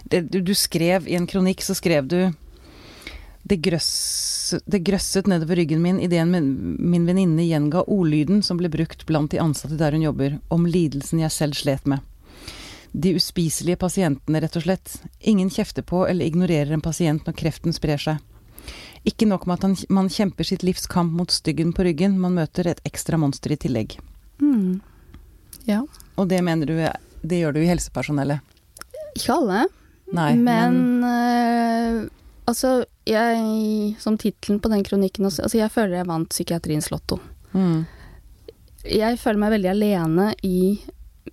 [0.10, 2.20] Det, du, du skrev i en kronikk, så skrev du
[3.44, 8.70] det, grøss, det grøsset nedover ryggen min idet min, min venninne gjenga ordlyden som ble
[8.70, 12.06] brukt blant de ansatte der hun jobber, om lidelsen jeg selv slet med.
[12.92, 14.98] De uspiselige pasientene, rett og slett.
[15.20, 18.20] Ingen kjefter på eller ignorerer en pasient når kreften sprer seg.
[19.08, 22.36] Ikke nok med at han, man kjemper sitt livs kamp mot styggen på ryggen, man
[22.38, 23.96] møter et ekstra monster i tillegg.
[24.44, 24.82] Mm.
[25.66, 25.86] Ja.
[26.20, 26.76] Og det mener du
[27.22, 28.42] det gjør du i helsepersonellet?
[29.16, 29.66] Ikke alle,
[30.12, 32.02] Nei, men eh,
[32.52, 37.18] altså jeg, Som tittelen på den kronikken også, altså Jeg føler jeg vant psykiatriens lotto.
[37.54, 37.86] mm,
[38.86, 40.80] Jeg føler meg veldig alene i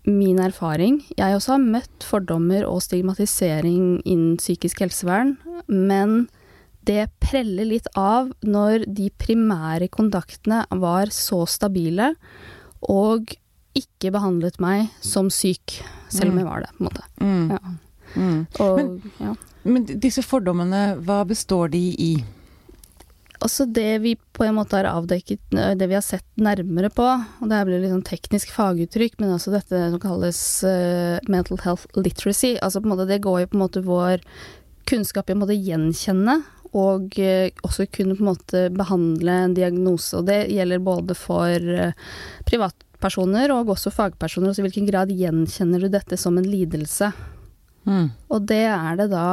[0.08, 0.98] min erfaring.
[1.16, 5.36] Jeg også har møtt fordommer og stigmatisering innen psykisk helsevern,
[5.68, 6.28] men
[6.88, 12.14] det preller litt av når de primære kontaktene var så stabile
[12.88, 13.32] og
[13.76, 17.04] ikke behandlet meg som syk, selv om jeg var det, på en måte.
[17.20, 17.58] mm, Ja.
[18.16, 18.46] mm.
[18.60, 19.34] Og, Men- ja.
[19.62, 22.12] Men disse fordommene, hva består de i?
[23.44, 27.50] Også det vi på en måte har avdekket, det vi har sett nærmere på, og
[27.50, 32.56] det blir litt sånn teknisk faguttrykk, men også dette som kalles uh, mental health literacy.
[32.58, 34.24] Altså på en måte det går jo på en måte vår
[34.90, 36.40] kunnskap i å gjenkjenne
[36.74, 40.18] og uh, også kunne på en måte behandle en diagnose.
[40.18, 41.94] Og det gjelder både for uh,
[42.48, 44.50] privatpersoner og også fagpersoner.
[44.50, 47.12] Altså i hvilken grad gjenkjenner du dette som en lidelse?
[47.88, 48.10] Mm.
[48.30, 49.26] Og det er det da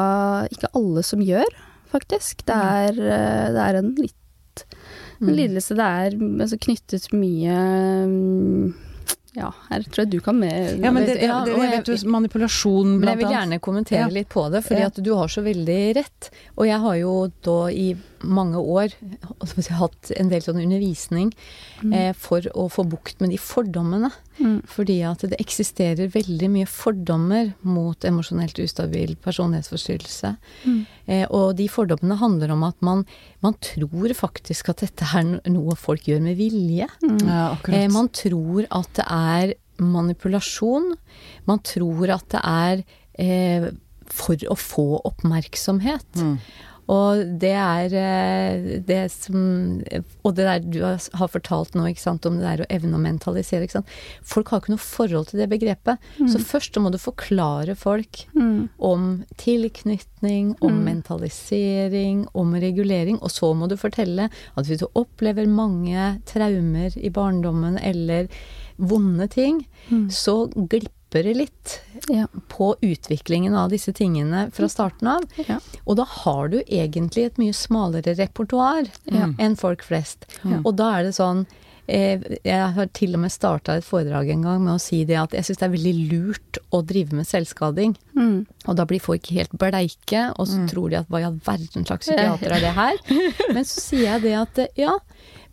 [0.48, 1.52] ikke alle som gjør,
[1.92, 2.46] faktisk.
[2.48, 4.16] Det er, eh, det er en litt
[5.22, 5.36] en Mm.
[5.36, 5.76] lidelse.
[5.76, 7.56] Det er altså, knyttet mye
[8.08, 8.74] mm,
[9.36, 11.90] Ja, her tror jeg du kan med Ja, men det, det, Ja, det, jeg vet
[11.92, 14.08] jo manipulasjon, Men jeg vil gjerne kommentere Ja.
[14.08, 14.88] litt på det, fordi Ja.
[14.88, 16.30] at du har så veldig rett.
[16.58, 18.94] Og jeg har jo da i mange år
[19.50, 21.32] si, hatt en del sånn undervisning
[21.92, 24.12] eh, for å få bukt med de fordommene.
[24.38, 24.58] Mm.
[24.68, 30.34] Fordi at det eksisterer veldig mye fordommer mot emosjonelt ustabil personlighetsforstyrrelse.
[30.66, 30.82] Mm.
[31.06, 33.06] Eh, og de fordommene handler om at man,
[33.46, 36.90] man tror faktisk at dette er noe folk gjør med vilje.
[37.24, 37.48] Ja,
[37.86, 40.94] Eh, man tror at det er manipulasjon.
[41.50, 42.86] Man tror at det er
[43.20, 43.72] eh,
[44.12, 46.08] for å få oppmerksomhet.
[46.20, 46.38] Mm.
[46.92, 49.82] Og det er eh, det som
[50.24, 53.66] Og det der du har fortalt nå, sant, om det der å evne å mentalisere.
[54.22, 55.98] Folk har ikke noe forhold til det begrepet.
[56.30, 58.70] Så først må du forklare folk Mm.
[58.80, 63.18] om tilknytning, om mentalisering, om regulering.
[63.22, 68.28] Og så må du fortelle at hvis du opplever mange traumer i barndommen eller
[68.78, 69.66] vonde ting,
[70.12, 70.92] så glipper
[71.24, 72.28] det litt Ja.
[72.50, 75.24] på utviklingen av disse tingene fra starten av.
[75.48, 75.60] Ja.
[75.88, 79.30] Og da har du egentlig et mye smalere repertoar Ja.
[79.40, 80.26] enn folk flest.
[80.66, 81.46] Og da er det sånn
[81.88, 85.16] eh, Jeg har til og med starta et foredrag en gang med å si det
[85.22, 87.96] at jeg syns det er veldig lurt å drive med selvskading.
[88.18, 88.48] Mm.
[88.68, 91.86] Og da blir folk helt bleike, og så tror de at hva i all verden
[91.86, 92.98] slags psykiater er det her?
[93.54, 94.98] Men så sier jeg det at eh, ja,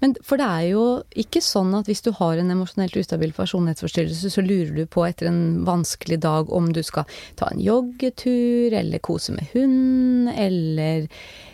[0.02, 0.84] men for det er jo
[1.22, 5.30] ikke sånn at hvis du har en emosjonelt ustabil personlighetsforstyrrelse, så lurer du på etter
[5.30, 7.06] en vanskelig dag om du skal
[7.38, 11.06] ta en joggetur, eller kose med hund, eller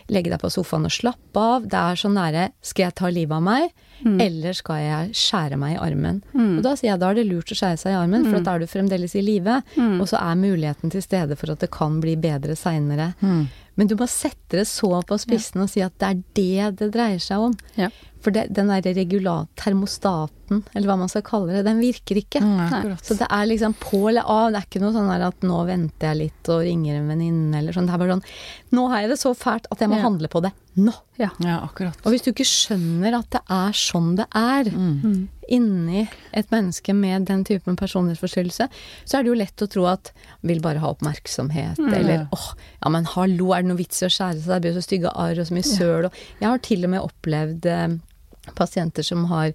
[0.09, 1.67] legge deg på sofaen og slappe av.
[1.69, 3.69] Det er så nære skal jeg ta livet av meg,
[4.23, 6.21] eller skal jeg skjære meg i armen?
[6.57, 8.47] Og da sier jeg da er det lurt å skjære seg i armen, for at
[8.47, 9.61] da er du fremdeles i live,
[9.99, 13.13] og så er muligheten til stede for at det kan bli bedre seinere.
[13.79, 16.89] Men du må sette det så på spissen og si at det er det det
[16.91, 17.53] dreier seg om.
[17.79, 17.87] Ja.
[18.19, 19.47] For det, den derre regulat...
[19.55, 22.41] Termostaten, eller hva man skal kalle det, den virker ikke.
[22.43, 22.97] Mm.
[22.99, 24.49] Så det er liksom på eller av.
[24.51, 27.75] Det er ikke noe sånn at nå venter jeg litt og ringer en venninne eller
[27.75, 27.87] sånn.
[27.87, 28.25] Det er bare sånn
[28.75, 30.05] Nå har jeg det så fælt at jeg må Ja.
[30.09, 30.51] handle på det
[30.85, 30.93] nå.
[31.19, 31.29] Ja.
[31.43, 31.97] Ja, akkurat.
[32.05, 35.27] Og hvis du ikke skjønner at det er sånn det er Mm.
[35.49, 38.67] inni et menneske med den typen personlighetsforstyrrelse,
[39.05, 40.11] så er det jo lett å tro at
[40.45, 44.13] vil bare ha oppmerksomhet, eller åh, ja men hallo, er det noe vits i å
[44.13, 46.57] skjære seg, det blir jo så stygge arr og så mye søl og Jeg har
[46.59, 47.97] til og med opplevd eh,
[48.55, 49.51] pasienter som har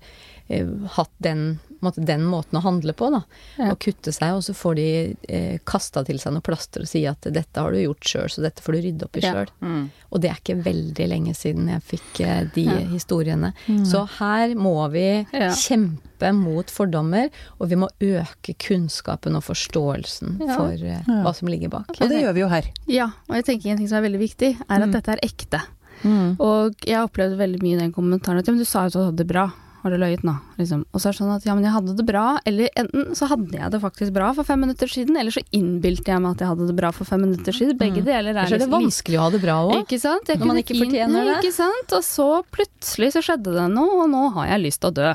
[0.49, 0.67] eh,
[0.99, 3.21] hatt den, måte, den måten å handle på, da.
[3.59, 3.71] Ja.
[3.73, 4.87] Å kutte seg, og så får de
[5.29, 8.43] eh, kasta til seg noe plaster og si at dette har du gjort sjøl, så
[8.45, 9.45] dette får du rydde opp i Ja.
[9.61, 9.91] Mm.
[10.11, 12.79] Og det er ikke veldig lenge siden jeg fikk eh, de Ja.
[12.93, 13.53] historiene.
[13.87, 15.51] Så her må vi Ja.
[15.51, 17.29] kjempe mot fordommer,
[17.61, 20.57] og vi må øke kunnskapen og forståelsen Ja.
[20.57, 21.23] for eh, Ja.
[21.25, 21.91] hva som ligger bak.
[22.01, 22.65] Og det gjør vi jo her.
[22.87, 24.93] ja, og jeg tenker en ting som er veldig viktig, er at Mm.
[24.93, 25.61] dette er ekte.
[26.05, 26.37] Mm.
[26.41, 28.99] Og jeg opplevde veldig mye den kommentaren at ja, men du sa jo at du
[28.99, 29.51] hadde det bra.
[29.85, 30.33] Har du løyet nå?
[30.57, 30.87] Liksom.
[30.97, 32.25] Og så er det sånn at ja, men jeg hadde det bra.
[32.49, 36.09] Eller enten så hadde jeg det faktisk bra for fem minutter siden, eller så innbilte
[36.09, 37.77] jeg meg at jeg hadde det bra for fem minutter siden.
[37.77, 38.07] Begge Mm.
[38.09, 39.75] deler er er det liksom vanskelig å ha det bra òg.
[39.85, 40.33] Ikke sant?
[40.33, 41.37] Jeg Når man ikke fortjener fortjener det.
[41.45, 41.93] Ikke sant?
[41.93, 45.13] Og så plutselig så skjedde det noe, og nå har jeg lyst til å dø.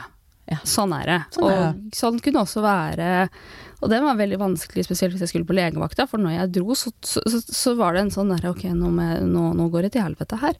[0.49, 0.59] Ja.
[0.65, 1.19] Sånn er det.
[1.33, 3.29] Sånn er og sånn kunne også være
[3.81, 6.75] Og det var veldig vanskelig, spesielt hvis jeg skulle på legevakta, for når jeg dro,
[6.75, 9.93] så, så, så, var det en sånn derre ok, nå, med, nå, nå går det
[9.93, 10.57] til helvete her.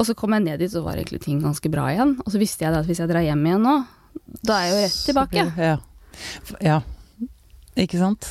[0.00, 2.14] Og så kom jeg ned dit, så var egentlig ting ganske bra igjen.
[2.24, 3.74] Og så visste jeg at hvis jeg drar hjem igjen nå,
[4.40, 5.44] da er jeg jo rett tilbake.
[5.60, 5.74] Ja.
[6.64, 6.78] ja.
[7.76, 8.30] Ikke sant?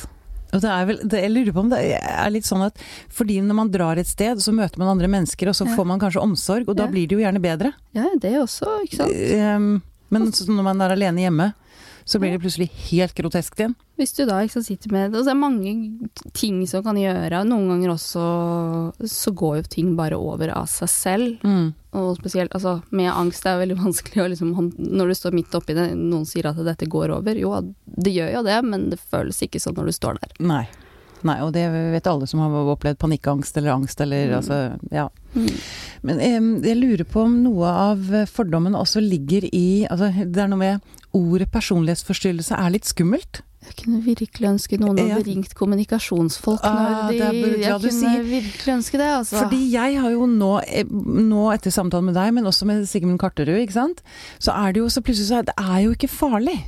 [0.50, 2.80] Og det er vel, det, jeg lurer på om det er litt sånn at
[3.14, 5.76] fordi når man drar et sted, så møter man andre mennesker, og så Ja.
[5.78, 6.90] får man kanskje omsorg, og da Ja.
[6.90, 7.72] blir det jo gjerne bedre.
[7.94, 9.14] Ja, det også, ikke sant.
[9.14, 11.52] Ehm, men så når man er alene hjemme,
[12.04, 13.76] så blir det plutselig helt groteskt igjen.
[14.00, 15.74] Hvis du da sant, sitter med Det er mange
[16.32, 17.42] ting som kan gjøre.
[17.44, 18.24] Noen ganger også
[19.04, 21.44] så går jo ting bare over av seg selv.
[21.44, 21.74] Mm.
[22.00, 25.56] Og spesielt altså, med angst det er veldig vanskelig å liksom Når du står midt
[25.58, 27.36] oppi det, noen sier at dette går over.
[27.36, 27.52] Jo,
[27.84, 30.38] det gjør jo det, men det føles ikke sånn når du står der.
[30.40, 30.64] Nei.
[31.22, 34.36] Nei, og det vet alle som har opplevd panikkangst eller angst eller Mm.
[34.38, 35.08] altså, ja.
[36.02, 40.48] Men em, jeg lurer på om noe av fordommen også ligger i altså, Det er
[40.48, 40.80] noe med
[41.14, 43.42] ordet personlighetsforstyrrelse er litt skummelt.
[43.60, 45.16] Jeg kunne virkelig ønske noen Ja.
[45.20, 48.22] ringt kommunikasjonsfolk Ah, de det Jeg kunne sier.
[48.24, 49.36] virkelig ønske det, altså.
[49.44, 53.18] Fordi jeg har jo nå, eh, nå etter samtalen med deg, men også med Sigmund
[53.20, 54.00] Karterud, ikke sant,
[54.40, 56.58] så er det jo så plutselig så er det er jo ikke farlig.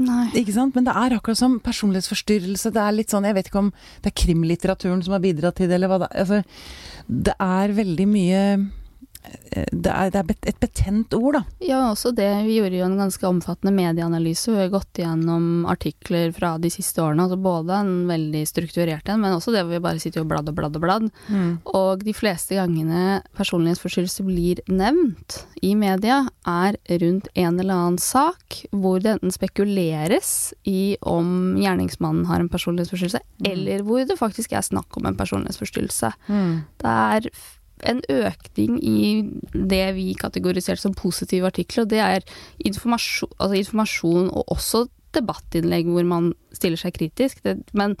[0.00, 0.30] Nei.
[0.40, 0.74] Ikke sant?
[0.74, 2.72] Men det er akkurat som personlighetsforstyrrelse.
[2.72, 5.68] Det er litt sånn, Jeg vet ikke om det er krimlitteraturen som har bidratt til
[5.68, 6.22] det, eller hva det er.
[6.22, 6.42] Altså,
[7.28, 8.42] det er veldig mye
[9.52, 11.42] Det er, det er et betent ord, da.
[11.62, 12.26] Ja, også det.
[12.46, 14.50] Vi gjorde jo en ganske omfattende medieanalyse.
[14.50, 17.26] Vi har gått gjennom artikler fra de siste årene.
[17.26, 20.50] altså Både en veldig strukturert en, men også det hvor vi bare sitter og bladd
[20.50, 21.08] og bladd og bladd.
[21.70, 28.62] Og de fleste gangene personlighetsforstyrrelse blir nevnt i media, er rundt en eller annen sak
[28.72, 34.64] hvor det enten spekuleres i om gjerningsmannen har en personlighetsforstyrrelse, eller hvor det faktisk er
[34.66, 36.14] snakk om en personlighetsforstyrrelse.
[36.82, 37.28] Det er
[37.88, 39.00] en økning i
[39.52, 42.26] det vi kategoriserte som positive artikler, og det er
[42.64, 47.42] informasjon, altså informasjon og også debattinnlegg hvor man stiller seg kritisk.
[47.44, 47.96] Det, men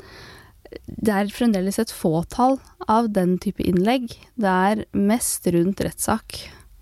[0.86, 2.58] det er fremdeles et fåtall
[2.90, 4.08] av den type innlegg.
[4.40, 6.40] Det er mest rundt rettssak.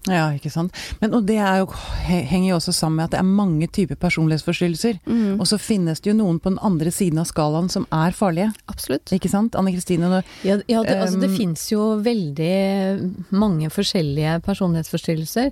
[0.08, 0.72] Ja, ikke sant.
[1.02, 1.66] Men og det er jo,
[2.08, 4.96] henger jo også sammen med at det er mange typer personlighetsforstyrrelser.
[5.04, 8.16] Mm, Og så finnes det jo noen på den andre siden av skalaen som er
[8.16, 8.48] farlige.
[8.72, 9.12] absolutt.
[9.12, 9.54] Ikke sant?
[9.60, 15.50] Anne Kristine, Ja, ja det, altså det Um, fins jo veldig mange forskjellige personlighetsforstyrrelser.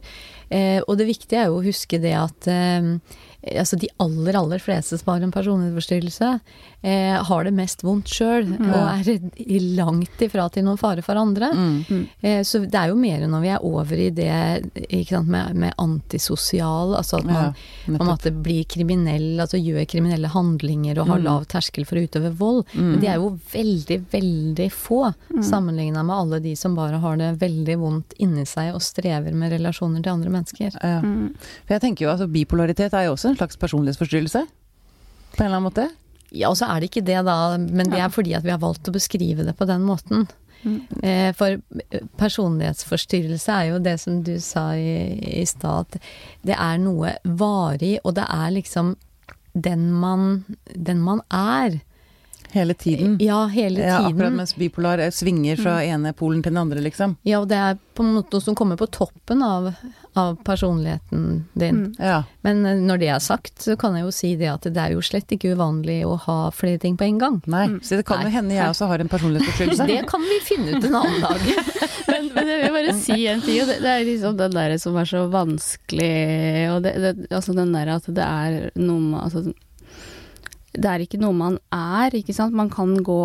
[0.51, 2.95] Eh, og det viktige er jo å huske det at eh,
[3.47, 6.41] altså de aller, aller fleste som har en personlighetsforstyrrelse,
[6.83, 11.15] eh, har det mest vondt sjøl, og er i langt ifra til noen fare for
[11.17, 11.53] andre.
[11.55, 12.09] mm.
[12.21, 15.73] Eh, så det er jo mer når vi er over i det sant, med, med
[15.79, 17.53] antisosial, altså at man Ja,
[17.87, 21.25] på en måte blir kriminell, altså gjør kriminelle handlinger og har Mm.
[21.25, 22.65] lav terskel for å utøve vold.
[22.75, 27.39] Men de er jo veldig, veldig få sammenligna med alle de som bare har det
[27.41, 30.75] veldig vondt inni seg og strever med relasjoner til andre mennesker.
[30.83, 31.01] Ja.
[31.03, 31.35] Mm.
[31.67, 34.45] For jeg tenker jo at bipolaritet er jo også en slags personlighetsforstyrrelse.
[35.37, 35.89] På en eller annen måte.
[36.31, 38.61] Ja, og så er det ikke det da, men det er fordi at vi har
[38.61, 40.27] valgt å beskrive det på den måten.
[40.63, 40.79] Mm.
[41.07, 41.61] Eh, For
[42.19, 46.09] personlighetsforstyrrelse er jo det som du sa i, i stad, at
[46.47, 48.97] det er noe varig, og det er liksom
[49.59, 51.81] den man, den man er.
[52.53, 53.19] Hele tiden.
[53.21, 57.19] Ja, hele Ja, akkurat mens bipolar eh, svinger fra ene polen til den andre, liksom.
[57.29, 59.73] Ja, og det er på en måte noe som kommer på toppen av,
[60.19, 61.77] av personligheten din.
[61.77, 61.95] Mm.
[61.99, 62.23] Ja.
[62.41, 64.97] Men eh, når det er sagt, så kan jeg jo si det at det er
[64.97, 67.39] jo slett ikke uvanlig å ha flere ting på en gang.
[67.47, 69.87] Nei, så det kan jo hende jeg også har en personlighetsforstyrrelse.
[69.99, 71.47] Det kan vi finne ut en annen dag.
[72.09, 74.73] Men, men jeg vil bare si en ting, og det, det er liksom den der
[74.81, 76.13] som er så vanskelig,
[76.73, 79.43] og det, det, altså den der at det er noe med altså,
[80.73, 82.57] Det er ikke noe man er, ikke sant.
[82.57, 83.21] Man kan gå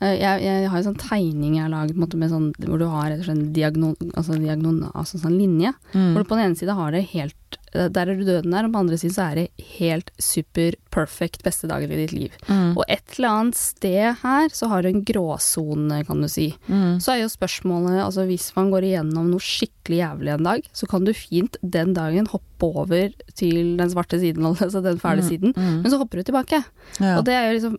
[0.00, 3.44] jeg, jeg har en sånn tegning jeg har laget måte, sånn, hvor du har en
[3.54, 5.72] diagnon, altså diagnon, altså sånn linje.
[5.94, 6.10] Mm.
[6.14, 8.66] Hvor du på den ene side har det helt eh, Der er du døden der,
[8.66, 12.12] og på den andre siden så er det helt super perfect beste dagen i ditt
[12.14, 12.34] liv.
[12.50, 12.74] Mm.
[12.76, 16.50] Og et eller annet sted her så har du en gråsone, kan du si.
[16.68, 16.98] Mm.
[17.02, 20.86] Så er jo spørsmålet, altså hvis man går igjennom noe skikkelig jævlig en dag, så
[20.90, 25.52] kan du fint den dagen hoppe over til den svarte siden, altså den fæle siden,
[25.54, 25.82] Mm.
[25.82, 26.62] men så hopper du tilbake.
[27.00, 27.18] Ja.
[27.18, 27.78] Og det er jo liksom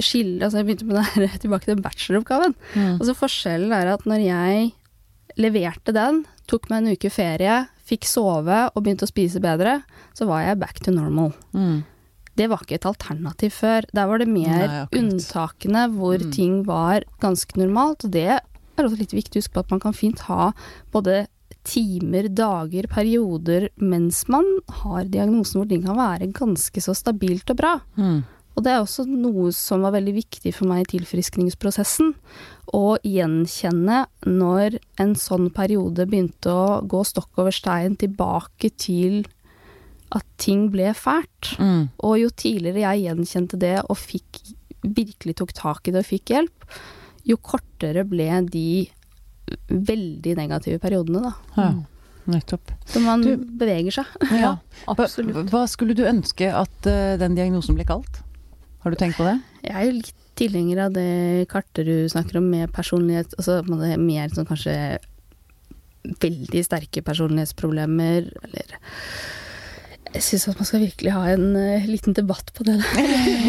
[0.00, 2.54] skille, altså jeg begynte med det her tilbake til bacheloroppgaven.
[2.74, 2.94] Mm.
[3.00, 4.72] Altså forskjellen er at når jeg
[5.40, 9.80] leverte den, tok meg en uke ferie, fikk sove og begynte å spise bedre,
[10.16, 11.32] så var jeg back to normal.
[11.56, 11.82] Mm.
[12.36, 13.84] Det var ikke et alternativ før.
[13.92, 16.30] Der var det mer Nei, unntakene hvor Mm.
[16.32, 18.04] ting var ganske normalt.
[18.06, 18.40] Og det er
[18.86, 20.52] også litt viktig å huske på at man kan fint ha
[20.92, 21.26] både
[21.64, 24.44] timer, dager, perioder mens man
[24.80, 27.74] har diagnosen hvor ting kan være ganske så stabilt og bra.
[28.00, 28.24] Mm.
[28.56, 32.12] Og det er også noe som var veldig viktig for meg i tilfriskningsprosessen.
[32.76, 39.22] Å gjenkjenne når en sånn periode begynte å gå stokk over stein tilbake til
[40.12, 41.54] at ting ble fælt.
[41.56, 41.86] Mm.
[42.04, 44.42] Og jo tidligere jeg gjenkjente det og fikk,
[44.84, 46.66] virkelig tok tak i det og fikk hjelp,
[47.24, 48.66] jo kortere ble de
[49.72, 51.32] veldig negative periodene, da.
[51.56, 51.70] Ja,
[52.36, 52.70] nettopp.
[52.88, 54.12] Så man Du- beveger seg.
[54.30, 54.56] Ja.
[54.86, 55.48] Hva, absolutt.
[55.50, 58.20] hva skulle du ønske at uh, den diagnosen ble kalt?
[58.82, 59.36] Har du tenkt på det?
[59.62, 63.60] Jeg er jo litt tilhenger av det Karterud snakker om med personlighet, altså
[64.00, 64.74] mer sånn kanskje
[66.22, 68.74] veldig sterke personlighetsproblemer, eller
[70.12, 72.74] jeg syns at man skal virkelig ha en uh, liten debatt på det.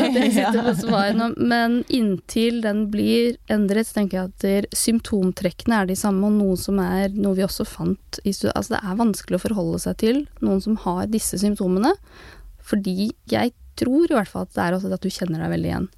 [0.05, 1.33] der.
[1.53, 6.37] Men inntil den blir endret, så tenker jeg at der, symptomtrekkene er de samme, og
[6.37, 9.81] noe som er noe vi også fant i studiet Altså det er vanskelig å forholde
[9.83, 11.91] seg til noen som har disse symptomene,
[12.63, 15.69] fordi jeg tror i hvert fall at det er også at du kjenner deg veldig
[15.71, 15.89] igjen.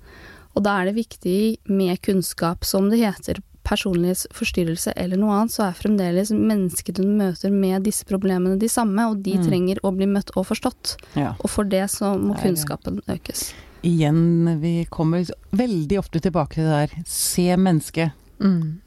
[0.55, 5.63] Og da er det viktig med kunnskap, som det heter, personlighetsforstyrrelse eller noe annet, så
[5.67, 9.45] er fremdeles mennesket du møter med disse problemene de samme, og de Mm.
[9.47, 10.95] trenger å bli møtt og forstått.
[11.15, 11.33] Ja.
[11.39, 13.53] Og for det så må kunnskapen økes.
[13.83, 17.03] Igjen, vi kommer veldig ofte tilbake til det der.
[17.05, 18.13] Se mennesket.
[18.39, 18.79] Mm.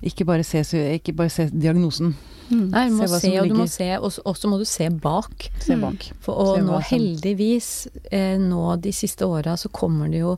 [0.00, 0.62] Ikke bare se,
[0.96, 2.14] ikke bare se diagnosen.
[2.50, 2.66] Mm.
[2.72, 5.46] Nei, du må se, se og du må se, og så må du se bak.
[5.62, 6.08] Se bak.
[6.24, 7.70] For, og se nå heldigvis,
[8.10, 10.34] eh, nå de siste åra, så kommer det jo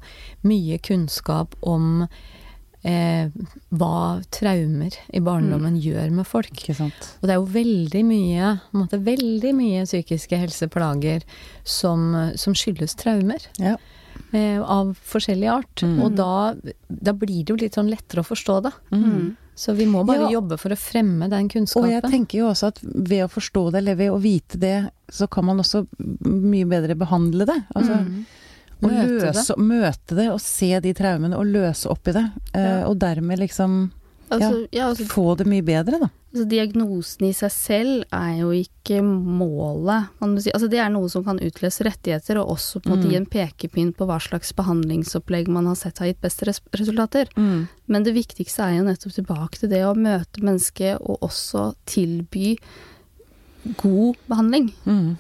[0.49, 2.05] mye kunnskap om
[2.83, 3.31] eh,
[3.71, 4.03] hva
[4.35, 5.81] traumer i barndommen mm.
[5.87, 6.53] gjør med folk.
[6.53, 7.09] Ikke sant.
[7.23, 11.25] Og det er jo veldig mye, måte, veldig mye psykiske helseplager
[11.65, 13.49] som, som skyldes traumer.
[13.63, 13.79] Ja.
[14.33, 15.83] Eh, av forskjellig art.
[15.85, 15.99] Mm.
[16.01, 16.55] Og da,
[16.89, 18.71] da, blir det jo litt sånn lettere å forstå det.
[18.95, 19.35] Mm.
[19.55, 20.39] Så vi må bare ja.
[20.39, 21.85] jobbe for å fremme den kunnskapen.
[21.85, 24.79] Og jeg tenker jo også at ved å forstå det, eller ved å vite det,
[25.13, 25.85] så kan man også
[26.25, 27.59] mye bedre behandle det.
[27.77, 28.23] Altså, mm.
[28.87, 29.67] møte, løse, det.
[29.69, 32.25] møte det og se de traumene og løse opp i det.
[32.55, 32.79] Eh, ja.
[32.89, 33.83] Og dermed liksom
[34.37, 36.09] altså, ja, altså, få det mye bedre, da.
[36.33, 40.53] Altså, diagnosen i seg selv er jo ikke målet, kan du si.
[40.55, 43.11] Altså, det er noe som kan utløse rettigheter, og også på en måte mm.
[43.13, 47.29] gi en pekepinn på hva slags behandlingsopplegg man har sett har gitt beste res resultater.
[47.37, 47.67] Mm.
[47.93, 52.57] Men det viktigste er jo nettopp tilbake til det å møte mennesket, og også tilby
[53.83, 54.73] god behandling.
[54.87, 55.17] Mm.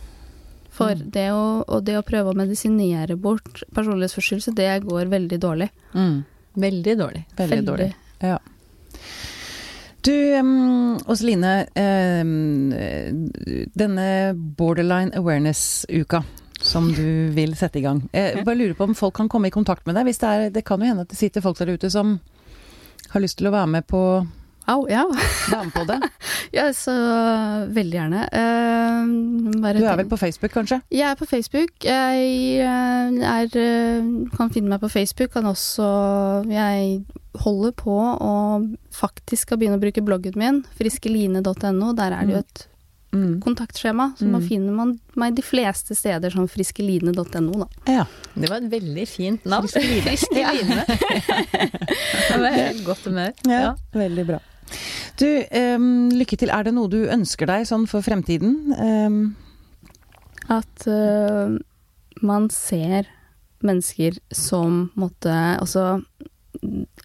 [0.72, 1.08] For mm.
[1.12, 5.68] det å, det å, prøve å medisinere bort personlighetsforstyrrelse, det går veldig dårlig.
[5.92, 6.22] Mm.
[6.64, 7.26] Veldig dårlig.
[7.36, 7.68] Veldig, veldig.
[7.68, 7.90] dårlig.
[8.24, 8.38] Ja.
[10.02, 10.14] Du,
[11.06, 11.52] Åseline.
[13.78, 16.24] Denne Borderline Awareness-uka
[16.62, 18.04] som du vil sette i gang.
[18.14, 20.06] Jeg bare lurer på om folk kan komme i kontakt med deg.
[20.10, 22.16] Det, er, det kan jo hende at det sitter folk der ute som
[23.12, 24.02] har lyst til å være med på
[24.70, 25.02] Au, ja.
[25.50, 25.98] Være med på det?
[26.58, 26.92] ja, så
[27.74, 28.26] veldig gjerne.
[28.30, 30.80] Uh, du er vel på Facebook, kanskje?
[30.92, 31.72] Jeg er på Facebook.
[31.82, 35.32] Jeg uh, er, uh, kan finne meg på Facebook.
[35.34, 35.86] Kan også
[36.50, 37.02] Jeg
[37.42, 38.34] holder på å
[38.94, 41.94] faktisk skal begynne å bruke bloggen min, friskeline.no.
[41.98, 42.46] Der er det jo mm.
[42.46, 42.66] et
[43.16, 43.40] mm.
[43.42, 44.32] kontaktskjema, så mm.
[44.36, 47.68] man finner man meg de fleste steder som friskeline.no, da.
[47.88, 48.06] Ja.
[48.34, 49.68] Det var et veldig fint navn.
[49.68, 50.06] Friskeline.
[50.06, 50.86] Friskeline.
[52.62, 52.72] ja.
[52.88, 53.36] godt humør.
[53.48, 54.40] Ja, ja, veldig bra.
[55.20, 56.52] Du, um, lykke til.
[56.52, 58.56] Er det noe du ønsker deg sånn for fremtiden?
[58.76, 59.18] Um.
[60.50, 61.54] At uh,
[62.22, 63.10] man ser
[63.62, 66.00] mennesker som måtte Altså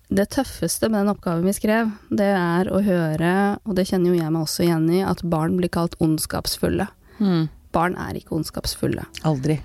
[0.09, 3.31] det tøffeste med den oppgaven vi skrev, det er å høre,
[3.65, 6.85] og det kjenner jo jeg meg også igjen i, at barn blir kalt ondskapsfulle.
[7.17, 7.47] Mm.
[7.75, 9.07] Barn er ikke ondskapsfulle.
[9.27, 9.57] Aldri.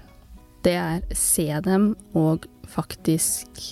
[0.65, 3.63] Det er se dem og faktisk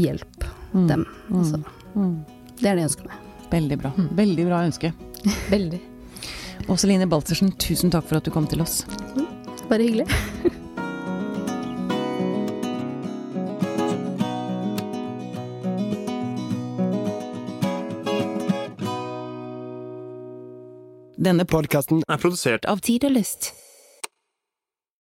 [0.00, 0.86] hjelp mm.
[0.88, 1.06] dem.
[1.30, 1.62] Altså.
[1.94, 2.14] Mm.
[2.56, 3.29] Det er det jeg ønsker meg.
[3.50, 3.92] Veldig bra.
[3.96, 4.10] Mm.
[4.16, 4.92] Veldig bra ønske.
[5.50, 5.80] Veldig.
[6.70, 8.84] Åseline Baltzersen, tusen takk for at du kom til oss.
[9.70, 10.06] Bare hyggelig.
[21.20, 23.50] Denne podkasten er produsert av Tid og Lyst.